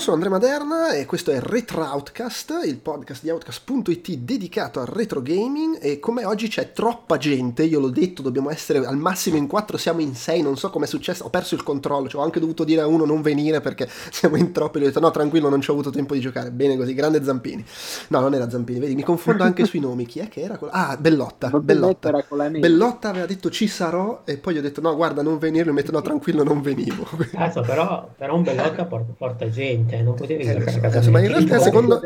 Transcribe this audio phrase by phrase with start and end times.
[0.00, 5.20] Sono Andrea Maderna e questo è Retro Outcast, il podcast di Outcast.it dedicato al retro
[5.20, 9.46] gaming e come oggi c'è troppa gente, io l'ho detto, dobbiamo essere al massimo in
[9.46, 12.24] quattro, siamo in sei, non so come è successo, ho perso il controllo, cioè ho
[12.24, 15.10] anche dovuto dire a uno non venire perché siamo in troppi, gli ho detto no
[15.10, 17.62] tranquillo non ci ho avuto tempo di giocare, bene così, grande Zampini.
[18.08, 20.72] No, non era Zampini, vedi, mi confondo anche sui nomi, chi è che era quello?
[20.72, 22.24] Ah, Bellotta, Bellotta.
[22.58, 25.74] Bellotta aveva detto ci sarò e poi gli ho detto no guarda non venire, lui
[25.74, 27.06] mi ha detto no tranquillo non venivo.
[27.32, 31.10] Cazzo, però, però un Bellotta porta, porta gente, non potevi eh, giocare a casa cazzo,
[31.10, 32.00] ma in realtà secondo,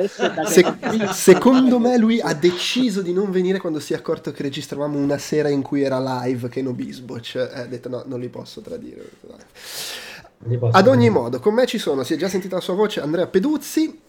[0.47, 0.65] se,
[1.13, 5.19] secondo me lui ha deciso di non venire quando si è accorto che registravamo una
[5.19, 8.61] sera in cui era live che no Bisboch, eh, ha detto no, non li posso
[8.61, 9.09] tradire.
[10.73, 13.27] Ad ogni modo, con me ci sono, si è già sentita la sua voce, Andrea
[13.27, 14.01] Peduzzi,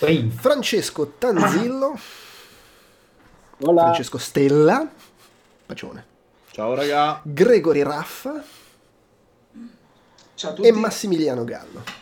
[0.00, 0.30] Ehi.
[0.30, 1.98] Francesco Tanzillo,
[3.62, 3.82] Hola.
[3.82, 4.88] Francesco Stella,
[5.66, 6.06] Pacione.
[6.52, 7.20] Ciao raga.
[7.22, 8.42] Gregory Raffa.
[10.34, 10.68] Ciao a tutti.
[10.68, 11.99] E Massimiliano Gallo.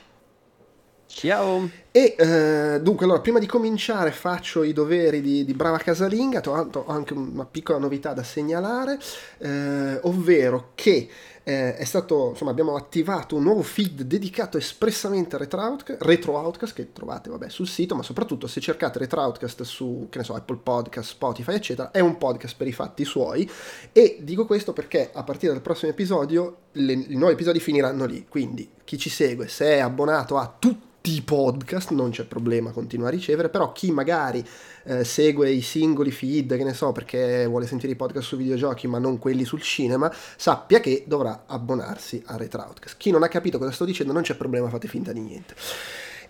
[1.11, 1.69] Ciao.
[1.91, 6.87] E eh, dunque, allora, prima di cominciare faccio i doveri di, di Brava Casalinga, ho
[6.87, 8.99] anche una piccola novità da segnalare,
[9.39, 11.09] eh, ovvero che
[11.49, 16.37] eh, è stato, insomma, abbiamo attivato un nuovo feed dedicato espressamente a Retro Outcast, Retro
[16.37, 20.59] Outcast che trovate vabbè, sul sito, ma soprattutto se cercate Retro Outcast su, so, Apple
[20.63, 23.51] Podcast, Spotify, eccetera, è un podcast per i fatti suoi.
[23.93, 28.27] E dico questo perché a partire dal prossimo episodio le, i nuovi episodi finiranno lì.
[28.29, 33.09] Quindi chi ci segue, se è abbonato a tutti i podcast, non c'è problema, continua
[33.09, 34.47] a ricevere, però chi magari
[34.89, 38.87] eh, segue i singoli feed, che ne so, perché vuole sentire i podcast su videogiochi
[38.87, 42.97] ma non quelli sul cinema, sappia che dovrà abbonarsi a Retroutcast.
[42.97, 45.55] Chi non ha capito cosa sto dicendo non c'è problema, fate finta di niente.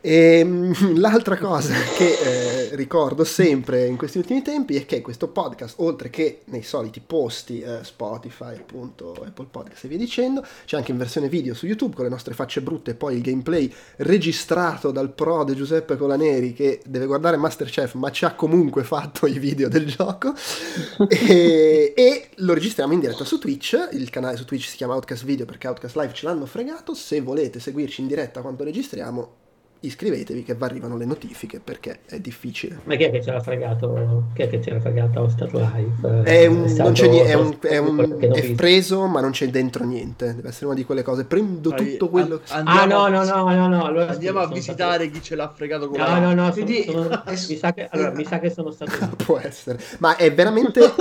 [0.00, 5.28] E ehm, l'altra cosa che eh, ricordo sempre in questi ultimi tempi è che questo
[5.28, 10.76] podcast, oltre che nei soliti posti eh, Spotify, appunto, Apple Podcast e via dicendo, c'è
[10.76, 13.72] anche in versione video su YouTube con le nostre facce brutte e poi il gameplay
[13.96, 19.38] registrato dal prode Giuseppe Colaneri che deve guardare Masterchef ma ci ha comunque fatto i
[19.38, 20.34] video del gioco.
[21.28, 25.24] E, e lo registriamo in diretta su Twitch, il canale su Twitch si chiama Outcast
[25.24, 29.47] Video perché Outcast Live ce l'hanno fregato, se volete seguirci in diretta quando registriamo
[29.80, 32.80] iscrivetevi che vi arrivano le notifiche perché è difficile.
[32.84, 34.24] Ma chi è che ce l'ha fregato?
[34.34, 36.22] Chi è che ce l'ha fregato a Stato Live?
[36.24, 39.48] È, un, è, non c'è niente, è, un, è, un, è preso ma non c'è
[39.48, 41.24] dentro niente, deve essere una di quelle cose.
[41.24, 42.52] Prendo tutto quello che...
[42.52, 43.84] Andiamo, ah no, no, no, no, no.
[43.84, 45.10] Allora, andiamo a visitare stato...
[45.10, 48.10] chi ce l'ha fregato con No, no, no, Quindi, sono, sono, mi, sa che, allora,
[48.12, 49.16] mi sa che sono stato...
[49.24, 50.80] Può essere, ma è veramente...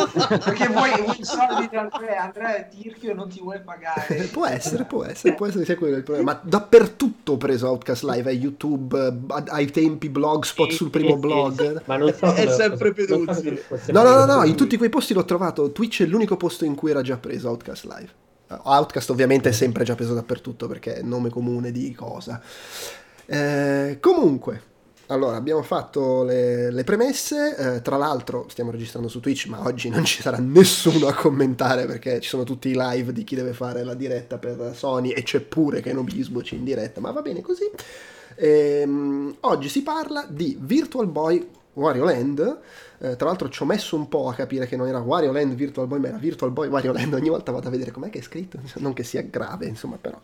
[0.43, 4.29] perché vuoi, vuoi soldi da Andrea, Andrea è tirchio e non ti vuole pagare.
[4.31, 8.03] può essere, può essere, può essere sia quello il problema, ma dappertutto ho preso Outcast
[8.03, 8.66] Live, a YouTube,
[9.47, 11.83] ai tempi blogspot sul primo blog.
[11.85, 13.59] Ma non so è sempre Peduzzi.
[13.91, 15.71] No, no, no, no, in tutti quei posti l'ho trovato.
[15.71, 18.09] Twitch è l'unico posto in cui era già preso Outcast Live.
[18.63, 22.41] Outcast ovviamente è sempre già preso dappertutto perché è nome comune di cosa.
[23.25, 24.61] Eh, comunque,
[25.07, 27.55] allora abbiamo fatto le, le premesse.
[27.57, 31.85] Eh, tra l'altro, stiamo registrando su Twitch, ma oggi non ci sarà nessuno a commentare
[31.85, 35.23] perché ci sono tutti i live di chi deve fare la diretta per Sony e
[35.23, 37.69] c'è pure Keno Bisboci in diretta, ma va bene così.
[38.37, 42.59] Ehm, oggi si parla di Virtual Boy Wario Land.
[42.99, 45.53] Eh, tra l'altro ci ho messo un po' a capire che non era Wario Land
[45.53, 47.13] Virtual Boy, ma era Virtual Boy Wario Land.
[47.13, 50.19] Ogni volta vado a vedere com'è che è scritto, non che sia grave, insomma, però.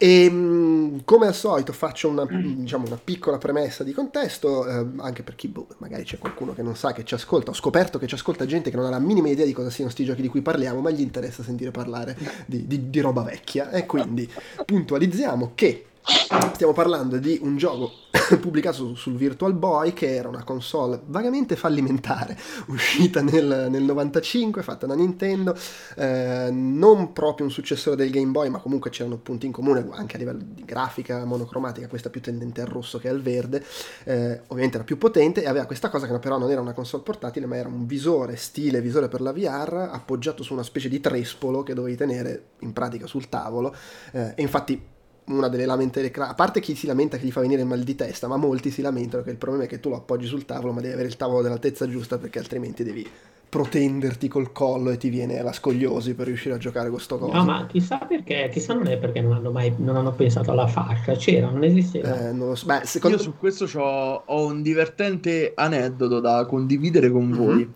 [0.00, 5.24] E ehm, come al solito faccio una, diciamo, una piccola premessa di contesto, eh, anche
[5.24, 7.50] per chi boh, magari c'è qualcuno che non sa che ci ascolta.
[7.50, 9.90] Ho scoperto che ci ascolta gente che non ha la minima idea di cosa siano
[9.90, 12.16] sti giochi di cui parliamo, ma gli interessa sentire parlare
[12.46, 13.70] di, di, di roba vecchia.
[13.70, 14.30] E quindi
[14.64, 17.92] puntualizziamo che Stiamo parlando di un gioco
[18.40, 22.34] pubblicato sul Virtual Boy che era una console vagamente fallimentare,
[22.68, 25.54] uscita nel, nel 95, fatta da Nintendo,
[25.96, 30.16] eh, non proprio un successore del Game Boy, ma comunque c'erano punti in comune anche
[30.16, 33.62] a livello di grafica monocromatica, questa più tendente al rosso che al verde,
[34.04, 37.02] eh, ovviamente era più potente e aveva questa cosa che però non era una console
[37.02, 41.00] portatile, ma era un visore stile visore per la VR appoggiato su una specie di
[41.00, 43.74] trespolo che dovevi tenere in pratica sul tavolo
[44.12, 44.96] eh, e infatti
[45.28, 48.26] una delle lamentele, a parte chi si lamenta che gli fa venire mal di testa,
[48.26, 50.80] ma molti si lamentano che il problema è che tu lo appoggi sul tavolo, ma
[50.80, 53.06] devi avere il tavolo dell'altezza giusta perché altrimenti devi
[53.48, 57.32] protenderti col collo e ti viene la scogliosi per riuscire a giocare con sto coso.
[57.32, 60.66] No, ma chissà perché, chissà non è perché non hanno mai non hanno pensato alla
[60.66, 62.28] fascia, c'era, non esisteva.
[62.28, 62.66] Eh, non so.
[62.66, 63.16] Beh, secondo...
[63.16, 67.38] Io su questo ho un divertente aneddoto da condividere con mm-hmm.
[67.38, 67.72] voi.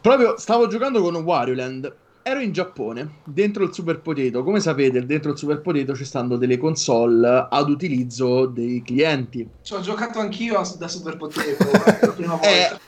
[0.00, 1.94] Proprio stavo giocando con Wario Land
[2.30, 4.44] ero in Giappone, dentro il Super Potato.
[4.44, 9.48] Come sapete, dentro il Super Potato ci stanno delle console ad utilizzo dei clienti.
[9.62, 11.56] Ci ho giocato anch'io da Super Potato eh,
[12.00, 12.48] la prima volta.
[12.48, 12.78] Eh,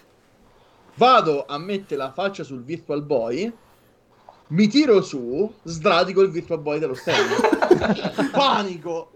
[0.95, 3.53] vado a mettere la faccia sul Virtual Boy,
[4.49, 8.31] mi tiro su, sdradico il Virtual Boy dello stand.
[8.31, 9.11] Panico!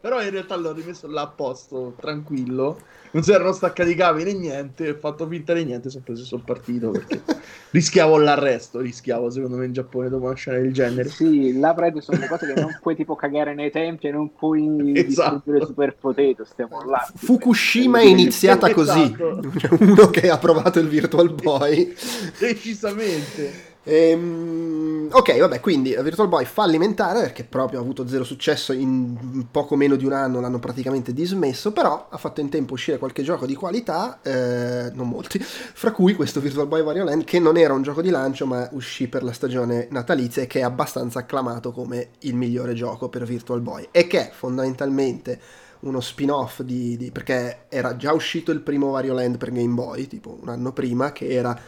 [0.00, 2.78] Però in realtà l'ho rimesso là a posto, tranquillo.
[3.14, 4.90] Non si erano staccati i cavi né niente.
[4.90, 5.88] Ho fatto finta di niente.
[5.88, 7.22] Sono preso sul partito perché
[7.70, 8.80] rischiavo l'arresto.
[8.80, 11.08] Rischiavo, secondo me, in Giappone dopo una scena del genere.
[11.08, 14.34] Sì, là prende sono le cose che non puoi tipo cagare nei tempi e non
[14.34, 15.34] puoi Esatto.
[15.36, 16.44] distruggere super potato.
[16.44, 17.08] Stiamo là.
[17.14, 19.02] Fukushima è iniziata così.
[19.02, 19.76] Esatto.
[19.78, 21.94] Uno che ha provato il Virtual Boy.
[22.36, 23.72] Decisamente.
[23.86, 29.76] Ehm, ok, vabbè, quindi Virtual Boy fallimentare perché proprio ha avuto zero successo in poco
[29.76, 33.44] meno di un anno, l'hanno praticamente dismesso, però ha fatto in tempo uscire qualche gioco
[33.44, 37.74] di qualità, eh, non molti, fra cui questo Virtual Boy Wario Land che non era
[37.74, 41.70] un gioco di lancio ma uscì per la stagione natalizia e che è abbastanza acclamato
[41.70, 45.38] come il migliore gioco per Virtual Boy e che è fondamentalmente
[45.80, 50.06] uno spin-off di, di- perché era già uscito il primo Wario Land per Game Boy,
[50.06, 51.58] tipo un anno prima, che era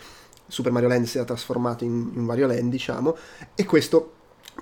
[0.46, 3.16] Super Mario Land si era trasformato in, in Wario Land, diciamo,
[3.54, 4.12] e questo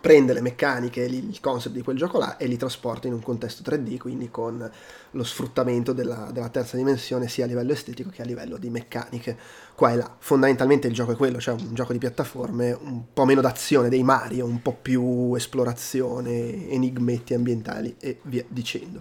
[0.01, 3.63] prende le meccaniche, il concept di quel gioco là e li trasporta in un contesto
[3.69, 4.71] 3D, quindi con
[5.11, 9.39] lo sfruttamento della, della terza dimensione sia a livello estetico che a livello di meccaniche,
[9.75, 10.17] qua e là.
[10.19, 14.03] Fondamentalmente il gioco è quello, cioè un gioco di piattaforme un po' meno d'azione dei
[14.03, 19.01] Mario, un po' più esplorazione, enigmetti ambientali e via dicendo.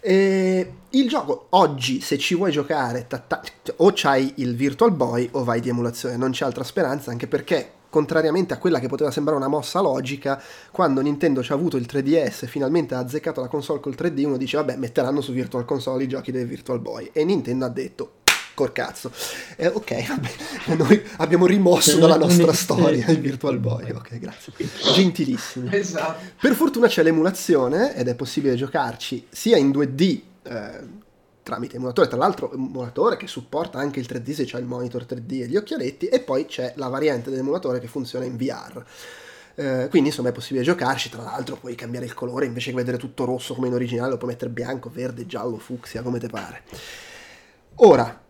[0.00, 3.42] E il gioco oggi, se ci vuoi giocare, ta- ta-
[3.76, 7.72] o c'hai il Virtual Boy o vai di emulazione, non c'è altra speranza, anche perché,
[7.90, 10.40] contrariamente a quella che poteva sembrare una mossa logica,
[10.70, 14.24] quando Nintendo ci ha avuto il 3DS e finalmente ha azzeccato la console col 3D,
[14.24, 17.10] uno dice, vabbè, metteranno su Virtual Console i giochi del Virtual Boy.
[17.12, 18.12] E Nintendo ha detto,
[18.58, 19.12] col cazzo.
[19.56, 23.92] Eh, ok, vabbè, noi abbiamo rimosso dalla nostra storia il Virtual Boy.
[23.92, 24.52] Ok, grazie.
[24.94, 25.68] Gentilissimi.
[25.70, 26.24] Esatto.
[26.40, 30.80] Per fortuna c'è l'emulazione ed è possibile giocarci sia in 2D eh,
[31.44, 35.42] tramite emulatore, tra l'altro emulatore che supporta anche il 3D se c'è il monitor 3D
[35.42, 38.84] e gli occhialetti e poi c'è la variante dell'emulatore che funziona in VR.
[39.54, 42.96] Eh, quindi insomma è possibile giocarci, tra l'altro puoi cambiare il colore invece che vedere
[42.96, 46.62] tutto rosso come in originale, lo puoi mettere bianco, verde, giallo, fucsia, come te pare.
[47.76, 48.26] Ora,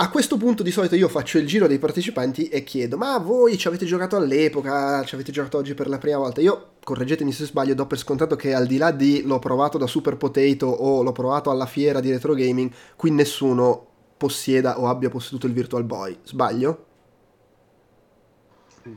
[0.00, 3.58] a questo punto di solito io faccio il giro dei partecipanti e chiedo, ma voi
[3.58, 6.40] ci avete giocato all'epoca, ci avete giocato oggi per la prima volta?
[6.40, 9.88] Io, correggetemi se sbaglio, do per scontato che al di là di l'ho provato da
[9.88, 13.86] Super Potato o l'ho provato alla fiera di Retro Gaming, qui nessuno
[14.16, 16.16] possieda o abbia posseduto il Virtual Boy.
[16.22, 16.87] Sbaglio?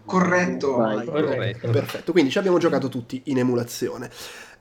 [0.05, 0.77] Corretto.
[0.77, 1.05] Vai.
[1.05, 1.69] Corretto.
[1.69, 4.09] Perfetto, quindi ci abbiamo giocato tutti in emulazione.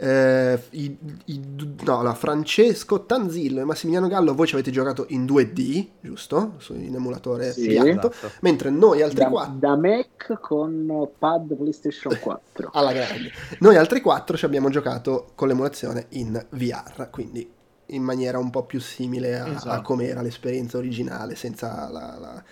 [0.03, 0.97] Eh, i-
[1.27, 1.41] i-
[1.85, 6.55] no, allora, Francesco Tanzillo e Massimiliano Gallo, voi ci avete giocato in 2D, giusto?
[6.59, 7.67] Su, in emulatore Sì.
[7.69, 8.11] piatto.
[8.11, 8.31] Esatto.
[8.41, 12.71] Mentre noi altri Da, quattro, da Mac con pad PlayStation 4.
[12.73, 17.51] alla grande, noi altri quattro ci abbiamo giocato con l'emulazione in VR, quindi
[17.93, 19.69] in maniera un po' più simile a, Esatto.
[19.71, 22.43] a come era l'esperienza originale, senza la, la-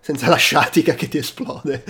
[0.00, 1.84] senza la sciatica che ti esplode.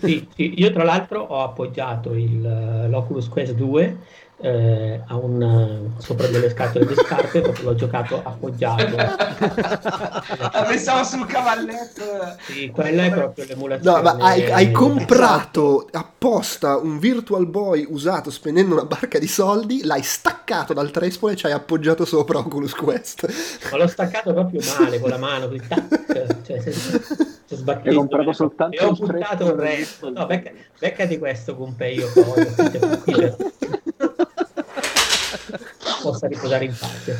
[0.00, 3.98] Sì, sì, io tra l'altro ho appoggiato il, eh, l'Oculus Quest 2
[4.42, 8.96] eh, a un, eh, sopra delle scatole di scarpe perché l'ho giocato appoggiato.
[10.52, 12.02] Ah, Pensavo sul cavalletto.
[12.40, 13.96] Sì, quella è proprio l'emulazione.
[13.96, 19.84] No, ma hai, hai comprato apposta un Virtual Boy usato spendendo una barca di soldi,
[19.84, 23.26] l'hai staccato dal trespolo e ci hai appoggiato sopra Oculus Quest.
[23.70, 26.98] Ma l'ho staccato proprio male con la mano, così tac, cioè senza
[27.48, 27.90] sbattere.
[27.90, 30.10] Hai comprato soltanto E ho buttato il resto.
[30.10, 32.46] No, becca, beccati questo Pompei, io poi,
[33.12, 33.36] cioè,
[36.00, 37.16] possa riposare in pace.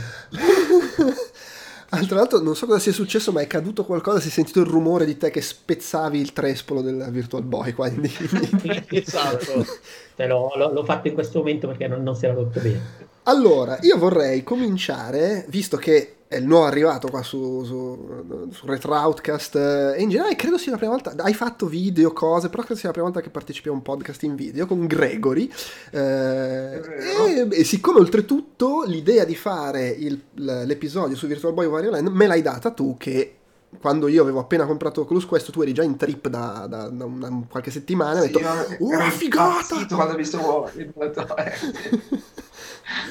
[1.92, 4.60] Ah, Tra l'altro non so cosa sia successo, ma è caduto qualcosa, si è sentito
[4.60, 8.08] il rumore di te che spezzavi il trespolo del Virtual Boy, quindi...
[8.90, 9.66] Esatto.
[10.14, 13.08] Cioè, l'ho, l'ho- fatto in questo momento perché non, non si era rotto bene.
[13.24, 18.94] Allora, io vorrei cominciare, visto che è il nuovo arrivato qua su, su, su Retro
[18.94, 22.62] Outcast eh, e in generale credo sia la prima volta, hai fatto video, cose, però
[22.62, 25.50] credo sia la prima volta che partecipi a un podcast in video con Gregory
[25.90, 26.80] eh,
[27.26, 32.28] e, e siccome oltretutto l'idea di fare il- l'episodio su Virtual Boy Wario Land me
[32.28, 33.34] l'hai data tu che
[33.78, 37.04] quando io avevo appena comprato Oculus Quest tu eri già in trip da, da- da
[37.04, 38.46] una- qualche settimana e hai Sì, detto
[38.92, 40.70] ero "Oh, figata!" quando ho visto.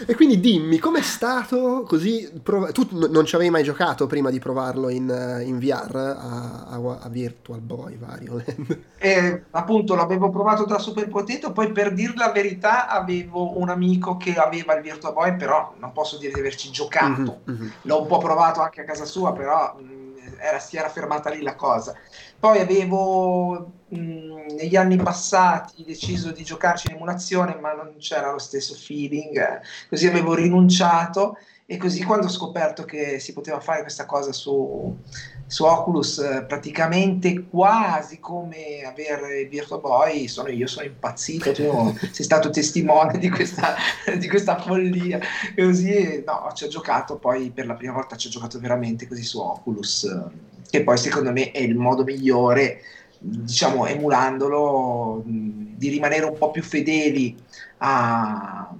[0.05, 2.29] E quindi dimmi, com'è stato così?
[2.43, 5.95] prov- tu n- non ci avevi mai giocato prima di provarlo in, eh, in VR
[5.95, 8.79] a, a- a Virtual Boy Wario Land?
[9.01, 14.17] E appunto l'avevo provato da Super Potato, poi per dir la verità avevo un amico
[14.17, 17.39] che aveva il Virtua Boy, però non posso dire di averci giocato.
[17.45, 17.71] Mhm, mhm.
[17.83, 20.08] L'ho un po' provato anche a casa sua, però mh,
[20.39, 21.95] era, si era fermata lì la cosa.
[22.39, 28.39] Poi avevo mh, negli anni passati deciso di giocarci in emulazione, ma non c'era lo
[28.39, 31.37] stesso feeling, eh, così avevo rinunciato
[31.71, 34.97] e così quando ho scoperto che si poteva fare questa cosa su,
[35.45, 42.25] su Oculus, eh, praticamente quasi come avere Virtual Boy, sono, io sono impazzito, tu sei
[42.25, 43.75] stato testimone di questa,
[44.17, 45.19] di questa follia.
[45.53, 49.07] E così, no, ci ho giocato, poi per la prima volta ci ho giocato veramente
[49.07, 52.81] così su Oculus, eh, che poi secondo me è il modo migliore,
[53.19, 57.37] diciamo, emulandolo, di rimanere un po' più fedeli
[57.77, 58.73] a-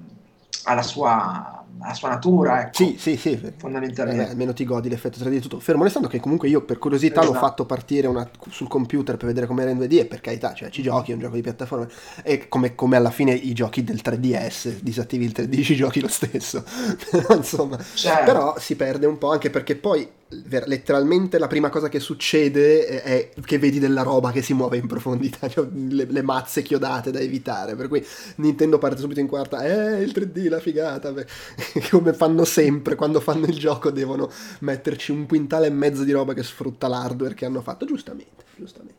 [0.64, 3.40] alla sua alla sua natura, ecco, Sì, sì, sì.
[3.58, 4.24] fondamentalmente.
[4.24, 5.60] Eh, almeno ti godi l'effetto 3D e tutto.
[5.60, 7.46] Fermo restando che comunque io per curiosità l'ho Esatto.
[7.46, 10.82] fatto partire una- sul computer per vedere com'era in 2D e per carità, cioè ci
[10.82, 11.88] giochi, è un gioco di piattaforma
[12.24, 16.08] e come, come alla fine i giochi del 3DS, disattivi il 3D, ci giochi lo
[16.10, 16.64] stesso.
[17.36, 18.24] Insomma, Certo.
[18.26, 23.30] però si perde un po' anche perché poi letteralmente la prima cosa che succede è,
[23.44, 27.20] che vedi della roba che si muove in profondità, cioè le, le mazze chiodate da
[27.20, 28.06] evitare, per cui
[28.36, 31.14] Nintendo parte subito in quarta, eh il 3D la figata,
[31.90, 36.34] come fanno sempre quando fanno il gioco devono metterci un quintale e mezzo di roba
[36.34, 38.99] che sfrutta l'hardware che hanno fatto, giustamente, giustamente.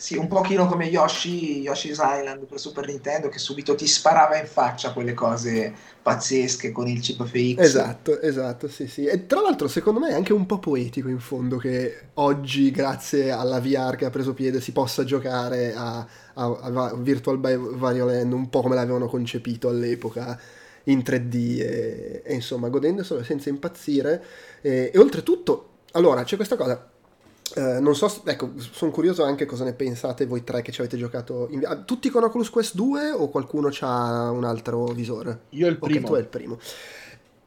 [0.00, 4.46] Sì, un pochino come Yoshi, Yoshi's Island per Super Nintendo che subito ti sparava in
[4.46, 7.58] faccia quelle cose pazzesche con il chip FX.
[7.62, 9.04] Esatto, esatto, sì, sì.
[9.04, 13.30] E tra l'altro secondo me è anche un po' poetico in fondo che oggi, grazie
[13.30, 15.98] alla VR che ha preso piede, si possa giocare a,
[16.34, 20.40] a- a Virtual Wario Land un po' come l'avevano concepito all'epoca
[20.84, 24.24] in 3D e, e insomma godendoselo senza impazzire.
[24.62, 26.89] E, e oltretutto, allora c'è questa cosa.
[27.56, 30.96] Eh, non so, ecco, sono curioso anche cosa ne pensate voi tre che ci avete
[30.96, 31.48] giocato.
[31.50, 35.40] in- ah, tutti con Oculus Quest 2 o qualcuno ha un altro visore?
[35.50, 36.06] Io il primo.
[36.06, 36.58] tu è il primo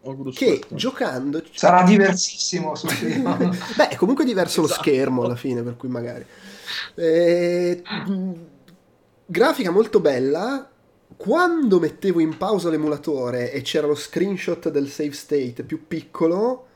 [0.06, 0.74] Oculus che Quest.
[0.76, 3.38] giocando Sarà diversissimo sul primo.
[3.38, 4.82] beh è comunque diverso lo Esatto.
[4.82, 6.26] schermo alla fine per cui magari
[6.96, 8.32] Eh, mh,
[9.26, 10.70] grafica molto bella
[11.16, 16.68] quando mettevo in pausa l'emulatore e c'era lo screenshot del save state più piccolo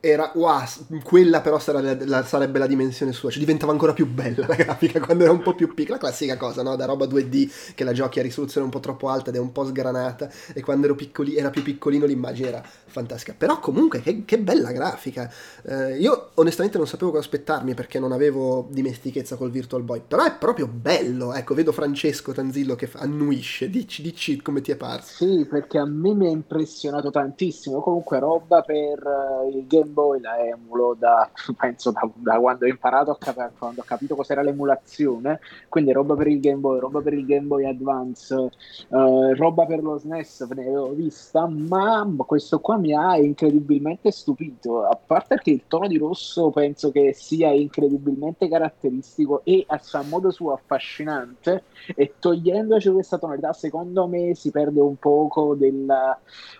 [0.00, 0.64] era wow,
[1.02, 5.00] quella però sarà la- sarebbe la dimensione sua, cioè diventava ancora più bella la grafica
[5.04, 6.76] quando era un po' più piccola, la classica cosa, no?
[6.76, 9.52] Da roba 2D che la giochi a risoluzione un po' troppo alta ed è un
[9.52, 13.34] po' sgranata e quando piccoli- era più piccolino l'immagine era fantastica.
[13.38, 15.30] Però comunque che, che bella grafica.
[15.64, 20.24] Eh, io onestamente non sapevo cosa aspettarmi perché non avevo dimestichezza col Virtual Boy, però
[20.24, 21.32] è proprio bello.
[21.34, 25.12] Ecco, vedo Francesco Tanzillo che annuisce, dici, dici come ti è parso.
[25.14, 27.80] Sì, perché a me mi ha impressionato tantissimo.
[27.82, 32.68] Comunque, roba per eh, il Game Boy la emulo da penso da, da quando ho
[32.68, 35.40] imparato cap- quando ho capito cos'era l'emulazione.
[35.68, 39.82] Quindi, roba per il Game Boy, roba per il Game Boy Advance, eh, roba per
[39.82, 41.46] lo SNES, ne avevo vista.
[41.46, 44.84] Ma questo qua mi ha incredibilmente stupito.
[44.84, 50.02] A parte che il tono di rosso penso che sia incredibilmente caratteristico e a suo
[50.04, 55.86] modo suo affascinante e togliendoci questa tonalità secondo me si perde un poco del,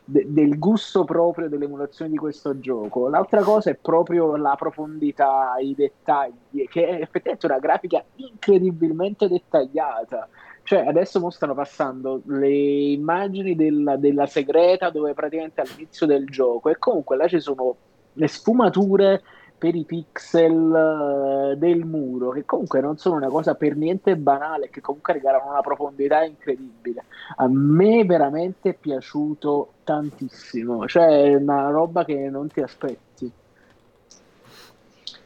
[0.05, 5.75] de- del gusto proprio dell'emulazione di questo gioco l'altra cosa è proprio la profondità i
[5.75, 10.29] dettagli che è effettivamente una grafica incredibilmente dettagliata.
[10.65, 16.69] Cioè adesso mo stanno passando le immagini della, della segreta dove praticamente all'inizio del gioco
[16.69, 17.77] e comunque là ci sono
[18.13, 19.23] le sfumature
[19.63, 24.71] per i pixel eh, del muro, che comunque non sono una cosa per niente banale,
[24.71, 27.05] che comunque regalano una profondità incredibile.
[27.37, 33.31] A me veramente è piaciuto tantissimo, cioè è una roba che non ti aspetti.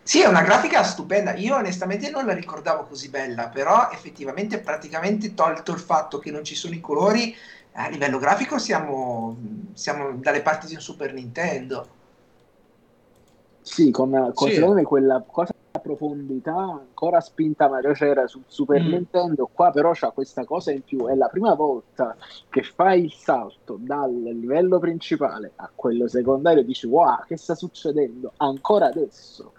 [0.03, 1.33] Sì, è una grafica stupenda.
[1.37, 6.45] Io onestamente non la ricordavo così bella, però effettivamente praticamente tolto il fatto che non
[6.45, 7.35] ci sono i colori,
[7.73, 9.35] a livello grafico siamo,
[9.73, 11.95] siamo dalle parti di un Super Nintendo.
[13.67, 14.61] Sì, con, con Sì.
[14.85, 18.91] quella cosa di profondità ancora spinta Mario c'era sul Super Mm.
[18.93, 22.17] Nintendo, qua però c'ha questa cosa in più, è la prima volta
[22.49, 27.57] che fai il salto dal livello principale a quello secondario e dici wow, che sta
[27.57, 29.53] succedendo ancora adesso?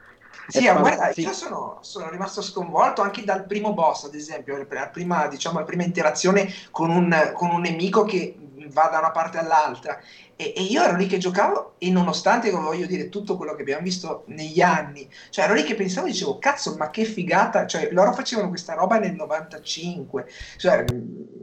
[0.48, 4.88] Sì, È guarda, io sono, sono rimasto sconvolto anche dal primo boss, ad esempio, la
[4.88, 8.38] prima, diciamo, la prima interazione con un, con un nemico che
[8.72, 10.00] va da una parte all'altra.
[10.36, 13.84] E, e io ero lì che giocavo e nonostante, voglio dire, tutto quello che abbiamo
[13.84, 18.13] visto negli anni, cioè ero lì che pensavo, dicevo, cazzo, ma che figata, cioè loro
[18.13, 20.86] facevano questa roba nel 95, cioè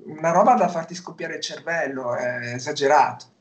[0.06, 3.32] una roba da farti scoppiare il cervello, è esagerato.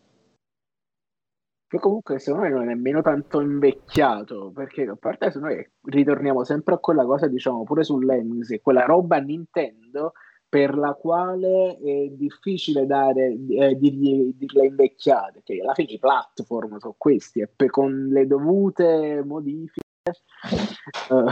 [1.73, 6.43] Che comunque secondo me non è nemmeno tanto invecchiato, perché a parte se noi ritorniamo
[6.43, 10.11] sempre a quella cosa, diciamo pure sull'Emmys, che quella roba Nintendo
[10.47, 16.77] per la quale è difficile dare, eh, dirgli, dirle invecchiate, che alla fine i platform
[16.77, 21.23] sono questi e per- con le dovute modifiche eh,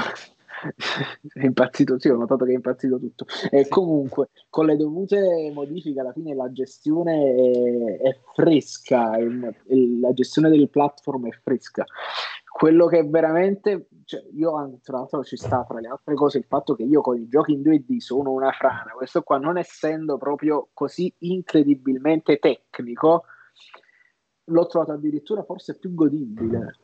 [1.34, 3.26] è impazzito, sì, ho notato che è impazzito tutto.
[3.50, 10.00] E comunque, con le dovute modifiche, alla fine la gestione è, è fresca, il, il,
[10.00, 11.86] la gestione del platform è fresca.
[12.52, 16.76] Quello che veramente, cioè, io tra l'altro ci sta tra le altre cose il fatto
[16.76, 20.68] che io con i giochi in 2D sono una frana, questo qua non essendo proprio
[20.74, 23.24] così incredibilmente tecnico,
[24.46, 26.76] l'ho trovato addirittura forse più godibile.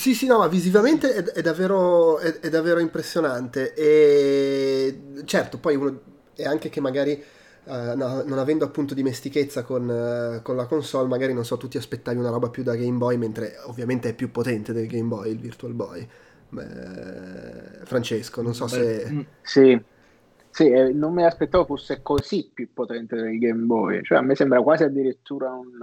[0.00, 3.74] Sì, sì, no, ma visivamente è, è, davvero, è, è, davvero, impressionante.
[3.74, 6.00] E certo, poi uno
[6.34, 7.22] è anche che magari
[7.64, 11.68] uh, no, non avendo appunto dimestichezza con, uh, con, la console, magari non so, tu
[11.68, 15.08] ti aspettavi una roba più da Game Boy, mentre ovviamente è più potente del Game
[15.08, 16.08] Boy, il Virtual Boy.
[16.48, 19.06] Beh, Francesco, non so se.
[19.06, 19.78] Mm, sì,
[20.48, 24.34] sì, eh, non mi aspettavo fosse così più potente del Game Boy, cioè a me
[24.34, 25.76] sembra quasi addirittura un.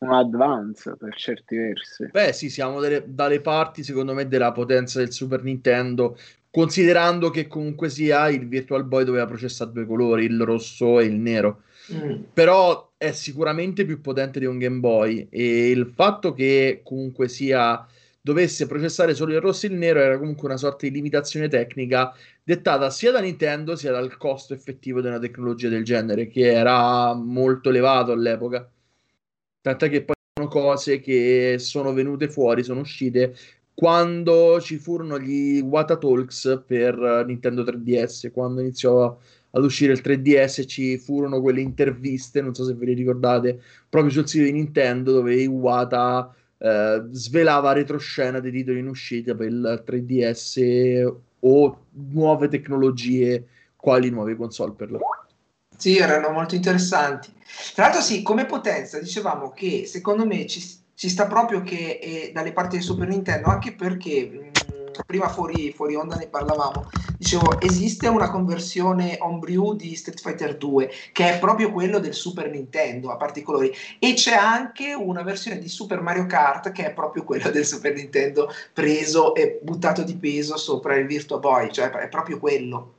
[0.00, 2.08] Un advance per certi versi.
[2.10, 6.16] Beh, sì, siamo delle, dalle parti, secondo me, della potenza del Super Nintendo,
[6.50, 11.16] considerando che comunque sia il Virtual Boy doveva processare due colori, il rosso e il
[11.16, 11.62] nero.
[11.92, 12.22] Mm.
[12.32, 17.86] Però è sicuramente più potente di un Game Boy e il fatto che comunque sia
[18.20, 22.14] dovesse processare solo il rosso e il nero era comunque una sorta di limitazione tecnica
[22.42, 27.14] dettata sia da Nintendo sia dal costo effettivo di una tecnologia del genere che era
[27.14, 28.68] molto elevato all'epoca.
[29.62, 33.34] Tant'è che poi sono cose che sono venute fuori, sono uscite
[33.80, 39.16] quando ci furono gli Wata Talks per Nintendo 3DS, quando iniziò
[39.52, 44.12] ad uscire il 3DS ci furono quelle interviste, non so se ve le ricordate, proprio
[44.12, 49.82] sul sito di Nintendo dove Iwata eh, svelava retroscena dei titoli in uscita per il
[49.86, 55.29] 3DS o nuove tecnologie, quali nuove console per l'appunto.
[55.80, 57.32] Sì, erano molto interessanti.
[57.74, 60.60] Tra l'altro, sì, come potenza, dicevamo che secondo me ci,
[60.94, 65.72] ci sta proprio che è dalle parti del Super Nintendo, anche perché mh, prima fuori,
[65.72, 66.86] fuori, onda ne parlavamo.
[67.16, 72.50] Dicevo, esiste una conversione homebrew di Street Fighter 2 che è proprio quello del Super
[72.50, 76.92] Nintendo a parti colori, e c'è anche una versione di Super Mario Kart che è
[76.92, 81.88] proprio quello del Super Nintendo preso e buttato di peso sopra il Virtua Boy, cioè
[81.90, 82.96] è proprio quello.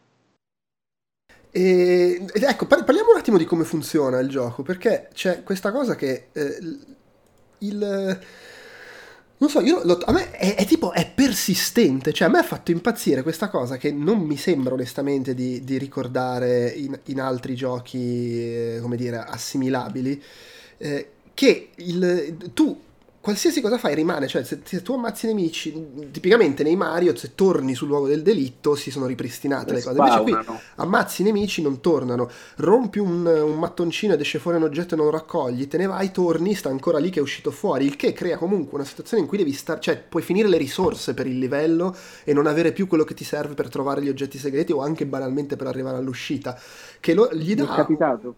[1.52, 6.28] E, ecco, parliamo un attimo di come funziona il gioco, perché c'è questa cosa che
[6.32, 6.58] eh,
[7.60, 8.20] il...
[9.38, 12.44] Non so, io lo, a me è, è, tipo, è persistente, cioè a me ha
[12.44, 17.56] fatto impazzire questa cosa che non mi sembra onestamente di, di ricordare in, in, altri
[17.56, 20.22] giochi, eh, come dire, assimilabili,
[20.78, 22.80] eh, che il, tu
[23.22, 27.36] qualsiasi cosa fai rimane, cioè se, se, tu ammazzi i nemici, tipicamente nei Mario se
[27.36, 31.62] torni sul luogo del delitto si sono ripristinate le, cose, invece qui ammazzi i nemici
[31.62, 35.68] non tornano, rompi un, un, mattoncino ed esce fuori un oggetto e non lo raccogli,
[35.68, 38.80] te ne vai, torni, sta ancora lì che è uscito fuori, il che crea comunque
[38.80, 42.34] una situazione in cui devi stare, cioè puoi finire le risorse per il livello e
[42.34, 45.56] non avere più quello che ti serve per trovare gli oggetti segreti o anche banalmente
[45.56, 46.60] per arrivare all'uscita,
[47.00, 47.72] che lo, gli dà...
[47.72, 48.36] È capitato.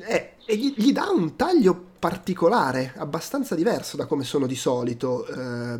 [0.00, 5.26] Eh, e gli, gli, dà un taglio particolare, abbastanza diverso da come sono di solito
[5.26, 5.78] eh,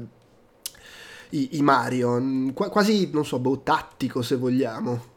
[1.37, 2.19] i, i, Mario,
[2.55, 5.13] Qu- quasi, non so, boh, tattico se vogliamo.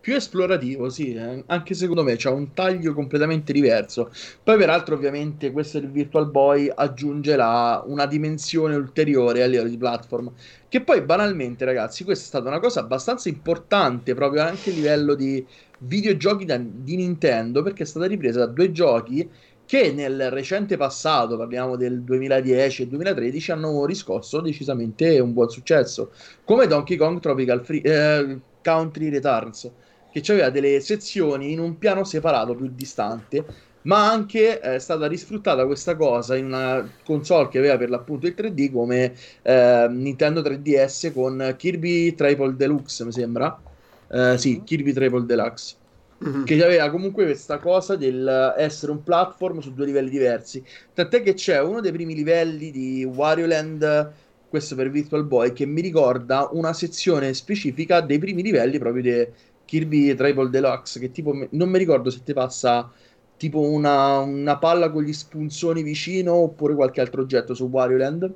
[0.00, 1.44] Più esplorativo, sì, eh.
[1.48, 4.10] anche secondo me c'ha un taglio completamente diverso.
[4.42, 9.76] Poi, peraltro, ovviamente, questo del Virtual Boy aggiunge la, una dimensione ulteriore a livello di
[9.76, 10.32] platform.
[10.70, 15.14] Che poi, banalmente, ragazzi, questa è stata una cosa abbastanza importante proprio anche a livello
[15.14, 15.44] di
[15.80, 19.28] videogiochi da, di Nintendo perché è stata ripresa da due giochi
[19.68, 26.10] che nel recente passato, parliamo del 2010 e 2013, hanno riscosso decisamente un buon successo,
[26.42, 29.70] come Donkey Kong Tropical Free, eh, Country Returns,
[30.10, 33.44] che aveva delle sezioni in un piano separato più distante,
[33.82, 38.34] ma anche è stata risfruttata questa cosa in una console che aveva per l'appunto il
[38.34, 43.60] 3D come eh, Nintendo 3DS con Kirby Triple Deluxe, mi sembra,
[44.06, 45.76] uh, sì, Kirby Triple Deluxe.
[46.24, 46.44] Mm-hmm.
[46.44, 50.64] Che aveva comunque questa cosa del essere un platform su due livelli diversi.
[50.92, 54.12] Tant'è che c'è uno dei primi livelli di Wario Land,
[54.48, 59.28] questo per Virtual Boy, che mi ricorda una sezione specifica dei primi livelli proprio di
[59.64, 60.98] Kirby Triple Deluxe.
[60.98, 62.90] Che tipo, non mi ricordo se ti passa
[63.36, 68.32] tipo una, una palla con gli spunzoni vicino oppure qualche altro oggetto su Wario Land.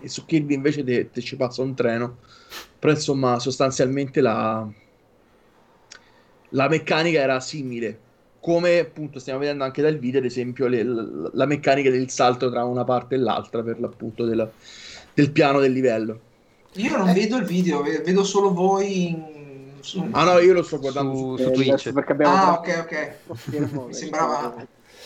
[0.00, 2.18] E su Kirby invece te, te ci passa un treno.
[2.76, 4.68] Però insomma, sostanzialmente la,
[6.50, 8.06] la meccanica era simile.
[8.40, 12.50] Come appunto stiamo vedendo anche dal video, ad esempio, le, la, la, meccanica del salto
[12.50, 14.48] tra una parte e l'altra per l'appunto del,
[15.12, 16.20] del piano del livello.
[16.74, 17.12] Io non eh.
[17.12, 19.36] vedo il video, vedo solo voi in
[19.80, 20.06] su...
[20.10, 21.92] Ah no, io lo sto guardando su, su, su Twitch.
[22.22, 23.12] ah, ok, ok.
[23.86, 24.54] Mi sembrava...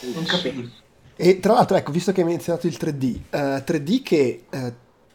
[0.00, 0.68] Non capivo.
[1.14, 4.72] E tra l'altro, ecco, visto che hai menzionato il 3D, uh, 3D che uh,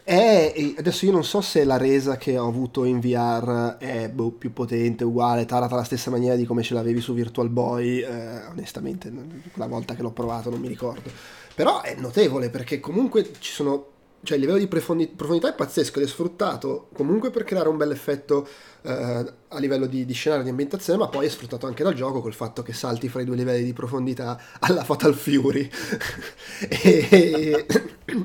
[0.10, 4.32] e adesso io non so se la resa che ho avuto in VR è boh,
[4.32, 8.46] più potente, uguale, tarata alla stessa maniera di come ce l'avevi su Virtual Boy, eh,
[8.46, 9.12] onestamente
[9.56, 11.12] la volta che l'ho provato non mi ricordo.
[11.54, 16.00] Però è notevole perché comunque ci sono cioè il livello di profondi- profondità è pazzesco
[16.00, 18.48] ed è sfruttato comunque per creare un bel effetto
[18.82, 22.22] eh, a livello di, di scenario di ambientazione, ma poi è sfruttato anche dal gioco
[22.22, 25.70] col fatto che salti fra i due livelli di profondità alla Fatal Fury
[26.68, 27.66] e,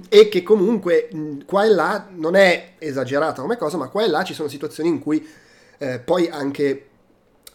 [0.08, 1.08] e, che comunque
[1.46, 4.88] qua e là non è esagerata come cosa, ma qua e là ci sono situazioni
[4.88, 5.26] in cui
[5.78, 6.86] eh, poi anche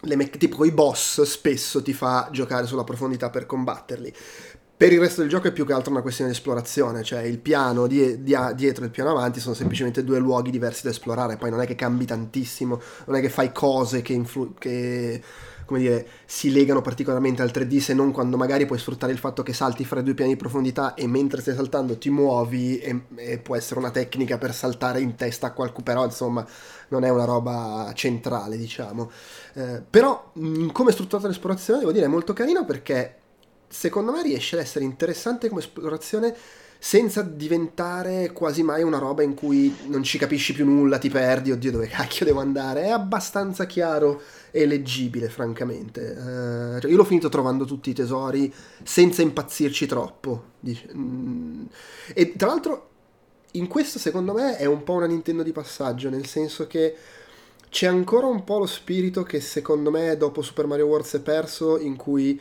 [0.01, 4.13] le me- tipo i boss spesso ti fa giocare sulla profondità per combatterli.
[4.77, 7.39] Per il resto del gioco è più che altro una questione di esplorazione, cioè il
[7.39, 11.35] piano die- dia- dietro e il piano avanti sono semplicemente due luoghi diversi da esplorare,
[11.35, 15.19] poi non è che cambi tantissimo, non è che fai cose che, influ- che
[15.65, 19.41] come dire, si legano particolarmente al 3D se non quando magari puoi sfruttare il fatto
[19.41, 23.01] che salti fra i due piani di profondità e mentre stai saltando ti muovi e,
[23.15, 26.45] e può essere una tecnica per saltare in testa a qualcuno, però insomma
[26.89, 29.09] non è una roba centrale diciamo.
[29.53, 30.33] Eh, però
[30.71, 33.25] come è strutturata l'esplorazione devo dire è molto carino perché
[33.67, 36.35] secondo me riesce ad essere interessante come esplorazione
[36.79, 41.51] senza diventare quasi mai una roba in cui non ci capisci più nulla, ti perdi,
[41.51, 46.79] oddio dove cacchio devo andare, è abbastanza chiaro e leggibile francamente.
[46.81, 48.53] Uh, io l'ho finito trovando tutti i tesori
[48.83, 50.43] senza impazzirci troppo.
[50.95, 51.65] Mm.
[52.13, 52.89] E tra l'altro
[53.51, 56.95] in questo secondo me è un po' una Nintendo di passaggio, nel senso che
[57.69, 61.79] c'è ancora un po' lo spirito che secondo me dopo Super Mario si è perso
[61.79, 62.39] in cui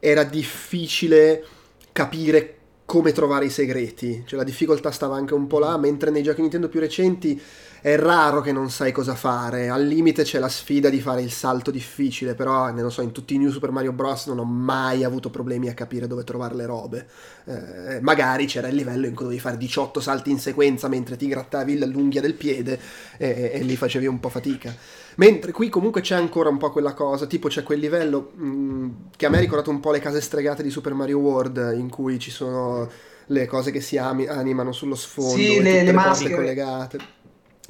[0.00, 1.44] era difficile
[1.92, 6.22] capire come trovare i segreti, cioè la difficoltà stava anche un po' là, mentre nei
[6.22, 7.40] giochi Nintendo più recenti
[7.80, 11.30] è raro che non sai cosa fare, al limite c'è la sfida di fare il
[11.30, 14.26] salto difficile, però ne so, in tutti i New Super Mario Bros.
[14.26, 17.06] non ho mai avuto problemi a capire dove trovare le robe.
[17.44, 21.28] Eh, magari c'era il livello in cui dovevi fare 18 salti in sequenza mentre ti
[21.28, 22.78] grattavi l'unghia del piede
[23.16, 24.74] e, e lì facevi un po' fatica.
[25.16, 28.90] Mentre qui comunque c'è ancora un po' quella cosa, tipo c'è quel livello mh, mm,
[29.16, 31.88] che a me ha ricordato un po' le case stregate di Super Mario World, in
[31.88, 32.88] cui ci sono
[33.30, 36.34] le cose che si animano sullo sfondo, Sì, e le- le cose maschere.
[36.34, 36.98] collegate.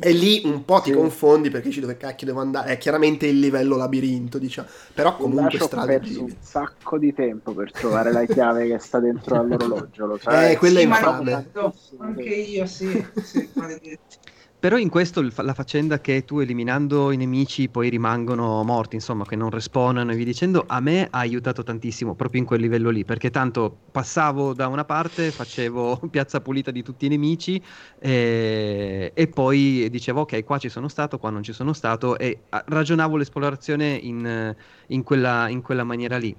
[0.01, 0.97] E lì un po' ti Sì.
[0.97, 2.71] confondi perché dici dove cacchio devo andare.
[2.71, 4.69] È chiaramente il livello labirinto, diciamo.
[4.95, 9.01] Però comunque ci ho perso un sacco di tempo per trovare la chiave che sta
[9.01, 10.53] dentro all'orologio, lo sai?
[10.53, 11.51] Eh, quella è Sì, ma infame.
[11.99, 13.05] anche io, sì.
[13.25, 14.17] sì maledetti.
[14.61, 19.37] Però in questo la faccenda che tu eliminando i nemici poi rimangono morti, insomma, che
[19.37, 23.05] non respawnano e via dicendo, a me ha aiutato tantissimo proprio in quel livello lì,
[23.05, 27.63] perché tanto passavo da una parte, facevo piazza pulita di tutti i nemici
[28.01, 32.41] e, e poi dicevo ok, qua ci sono stato, qua non ci sono stato e
[32.49, 34.57] ah, ragionavo l'esplorazione in,
[34.89, 36.37] in quella, in quella maniera lì.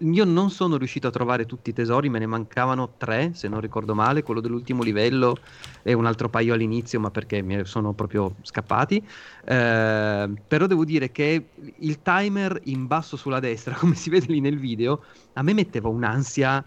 [0.00, 3.60] Io non sono riuscito a trovare tutti i tesori, me ne mancavano tre, se non
[3.60, 5.42] ricordo male, quello dell'ultimo livello
[5.82, 9.06] e un altro paio all'inizio, ma perché mi sono proprio scappati.
[9.44, 14.40] Eh, però devo dire che il timer in basso sulla destra, come si vede lì
[14.40, 16.64] nel video, a me metteva un'ansia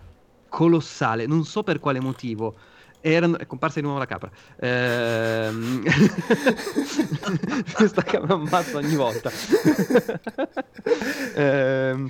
[0.48, 2.58] colossale, non so per quale motivo.
[3.02, 4.30] Erano, è comparsa di nuovo la capra.
[4.60, 5.84] Ehm...
[7.74, 9.32] Questa capra ammazza ogni volta.
[11.36, 12.10] Ehm,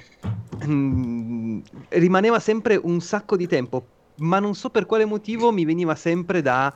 [0.65, 3.86] mm, rimaneva sempre un sacco di tempo,
[4.17, 6.71] ma non so per quale motivo mi veniva sempre da...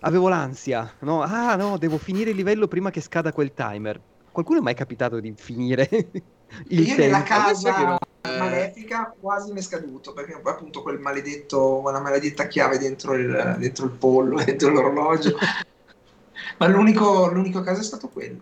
[0.00, 1.22] Avevo l'ansia, no?
[1.22, 3.98] Ah no, devo finire il livello prima che scada quel timer.
[4.30, 5.88] Qualcuno è mai capitato di finire
[6.68, 7.24] il io nella tempo?
[7.24, 7.96] Che casa non-
[8.36, 13.56] malefica quasi mi è scaduto perché poi appunto quel maledetto quella maledetta chiave dentro il,
[13.58, 15.36] dentro il pollo dentro l'orologio
[16.58, 18.40] ma l'unico, l'unico caso è stato quello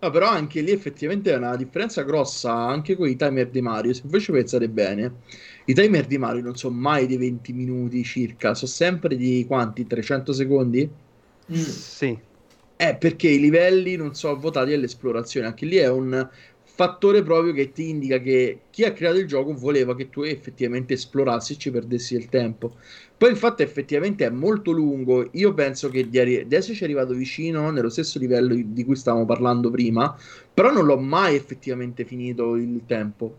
[0.00, 3.92] No, però anche lì effettivamente è una differenza grossa anche con i timer di Mario.
[3.94, 5.20] Se voi ci pensate bene,
[5.66, 9.86] i timer di Mario non sono mai di 20 minuti circa, sono sempre di quanti?
[9.86, 10.92] 300 secondi?
[11.52, 11.86] Mm.
[11.86, 12.18] Sì.
[12.76, 15.46] Eh, perché i livelli non sono votati all'esplorazione.
[15.46, 16.28] Anche lì è un
[16.74, 20.94] fattore proprio che ti indica che chi ha creato il gioco voleva che tu effettivamente
[20.94, 22.76] esplorassi e ci perdessi il tempo.
[23.16, 25.28] Poi il fatto effettivamente è molto lungo.
[25.32, 29.70] Io penso che arri- di esserci arrivato vicino nello stesso livello di cui stavamo parlando
[29.70, 30.16] prima,
[30.52, 33.36] però non l'ho mai effettivamente finito il tempo.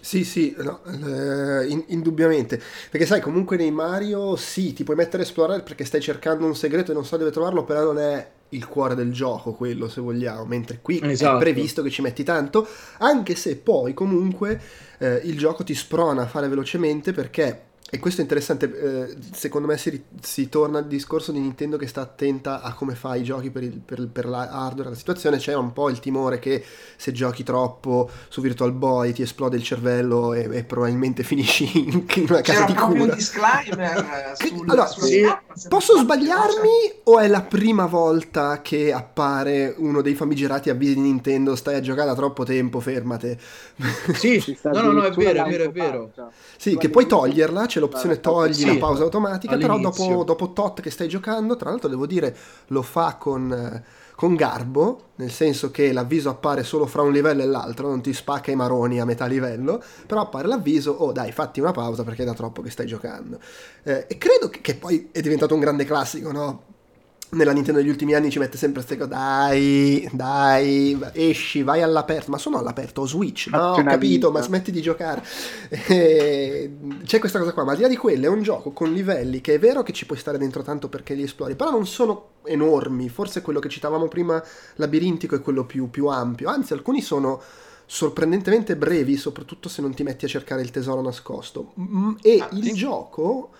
[0.00, 2.60] Sì, sì, no, eh, in- indubbiamente.
[2.90, 6.56] Perché sai, comunque nei Mario sì, ti puoi mettere a esplorare perché stai cercando un
[6.56, 10.00] segreto e non so dove trovarlo, però non è il cuore del gioco quello, se
[10.00, 10.44] vogliamo.
[10.44, 11.36] Mentre qui Esatto.
[11.36, 12.66] è previsto che ci metti tanto,
[12.98, 14.60] anche se poi comunque
[14.98, 19.66] eh, il gioco ti sprona a fare velocemente perché e questo è interessante, eh, secondo
[19.66, 23.24] me si, si, torna al discorso di Nintendo che sta attenta a come fa i
[23.24, 26.64] giochi per, il, per, per la hardware, la situazione, c'è un po' il timore che
[26.96, 32.04] se giochi troppo su Virtual Boy ti esplode il cervello e, e probabilmente finisci in,
[32.14, 33.12] in una casa C'era di proprio cura.
[33.12, 35.60] un disclaimer Che- sul, allora, sulla sì.
[35.60, 41.00] se Posso sbagliarmi o è la prima volta che appare uno dei famigerati avvisi di
[41.00, 43.38] Nintendo stai a giocare da troppo tempo, fermate?
[44.14, 46.12] Sì, no, no, no, è vero, è vero, è vero.
[46.56, 50.06] Sì, che puoi toglierla, c'è l'opzione togli sì, la pausa automatica, però all'inizio.
[50.06, 52.36] dopo, dopo tot che stai giocando, tra l'altro devo dire,
[52.68, 53.82] lo fa con, eh,
[54.14, 58.12] con garbo, nel senso che l'avviso appare solo fra un livello e l'altro, non ti
[58.12, 62.22] spacca i maroni a metà livello, però appare l'avviso, oh dai, fatti una pausa perché
[62.22, 63.38] è da troppo che stai giocando.
[63.82, 66.62] Eh, e credo che, che poi è diventato un grande classico, no?
[67.32, 72.28] Nella Nintendo degli ultimi anni ci mette sempre queste cose, dai, dai, esci, vai all'aperto,
[72.32, 74.30] ma sono all'aperto, ho Switch, no, ho capito, vita.
[74.30, 75.22] ma smetti di giocare.
[75.68, 78.92] Eh, C'è questa cosa qua, ma al di là di quello è un gioco con
[78.92, 81.86] livelli che è vero che ci puoi stare dentro tanto perché li esplori, però non
[81.86, 84.42] sono enormi, forse quello che citavamo prima,
[84.76, 87.40] labirintico, è quello più, più ampio, anzi alcuni sono
[87.86, 91.74] sorprendentemente brevi, soprattutto se non ti metti a cercare il tesoro nascosto.
[92.22, 93.50] E Ah, il gioco...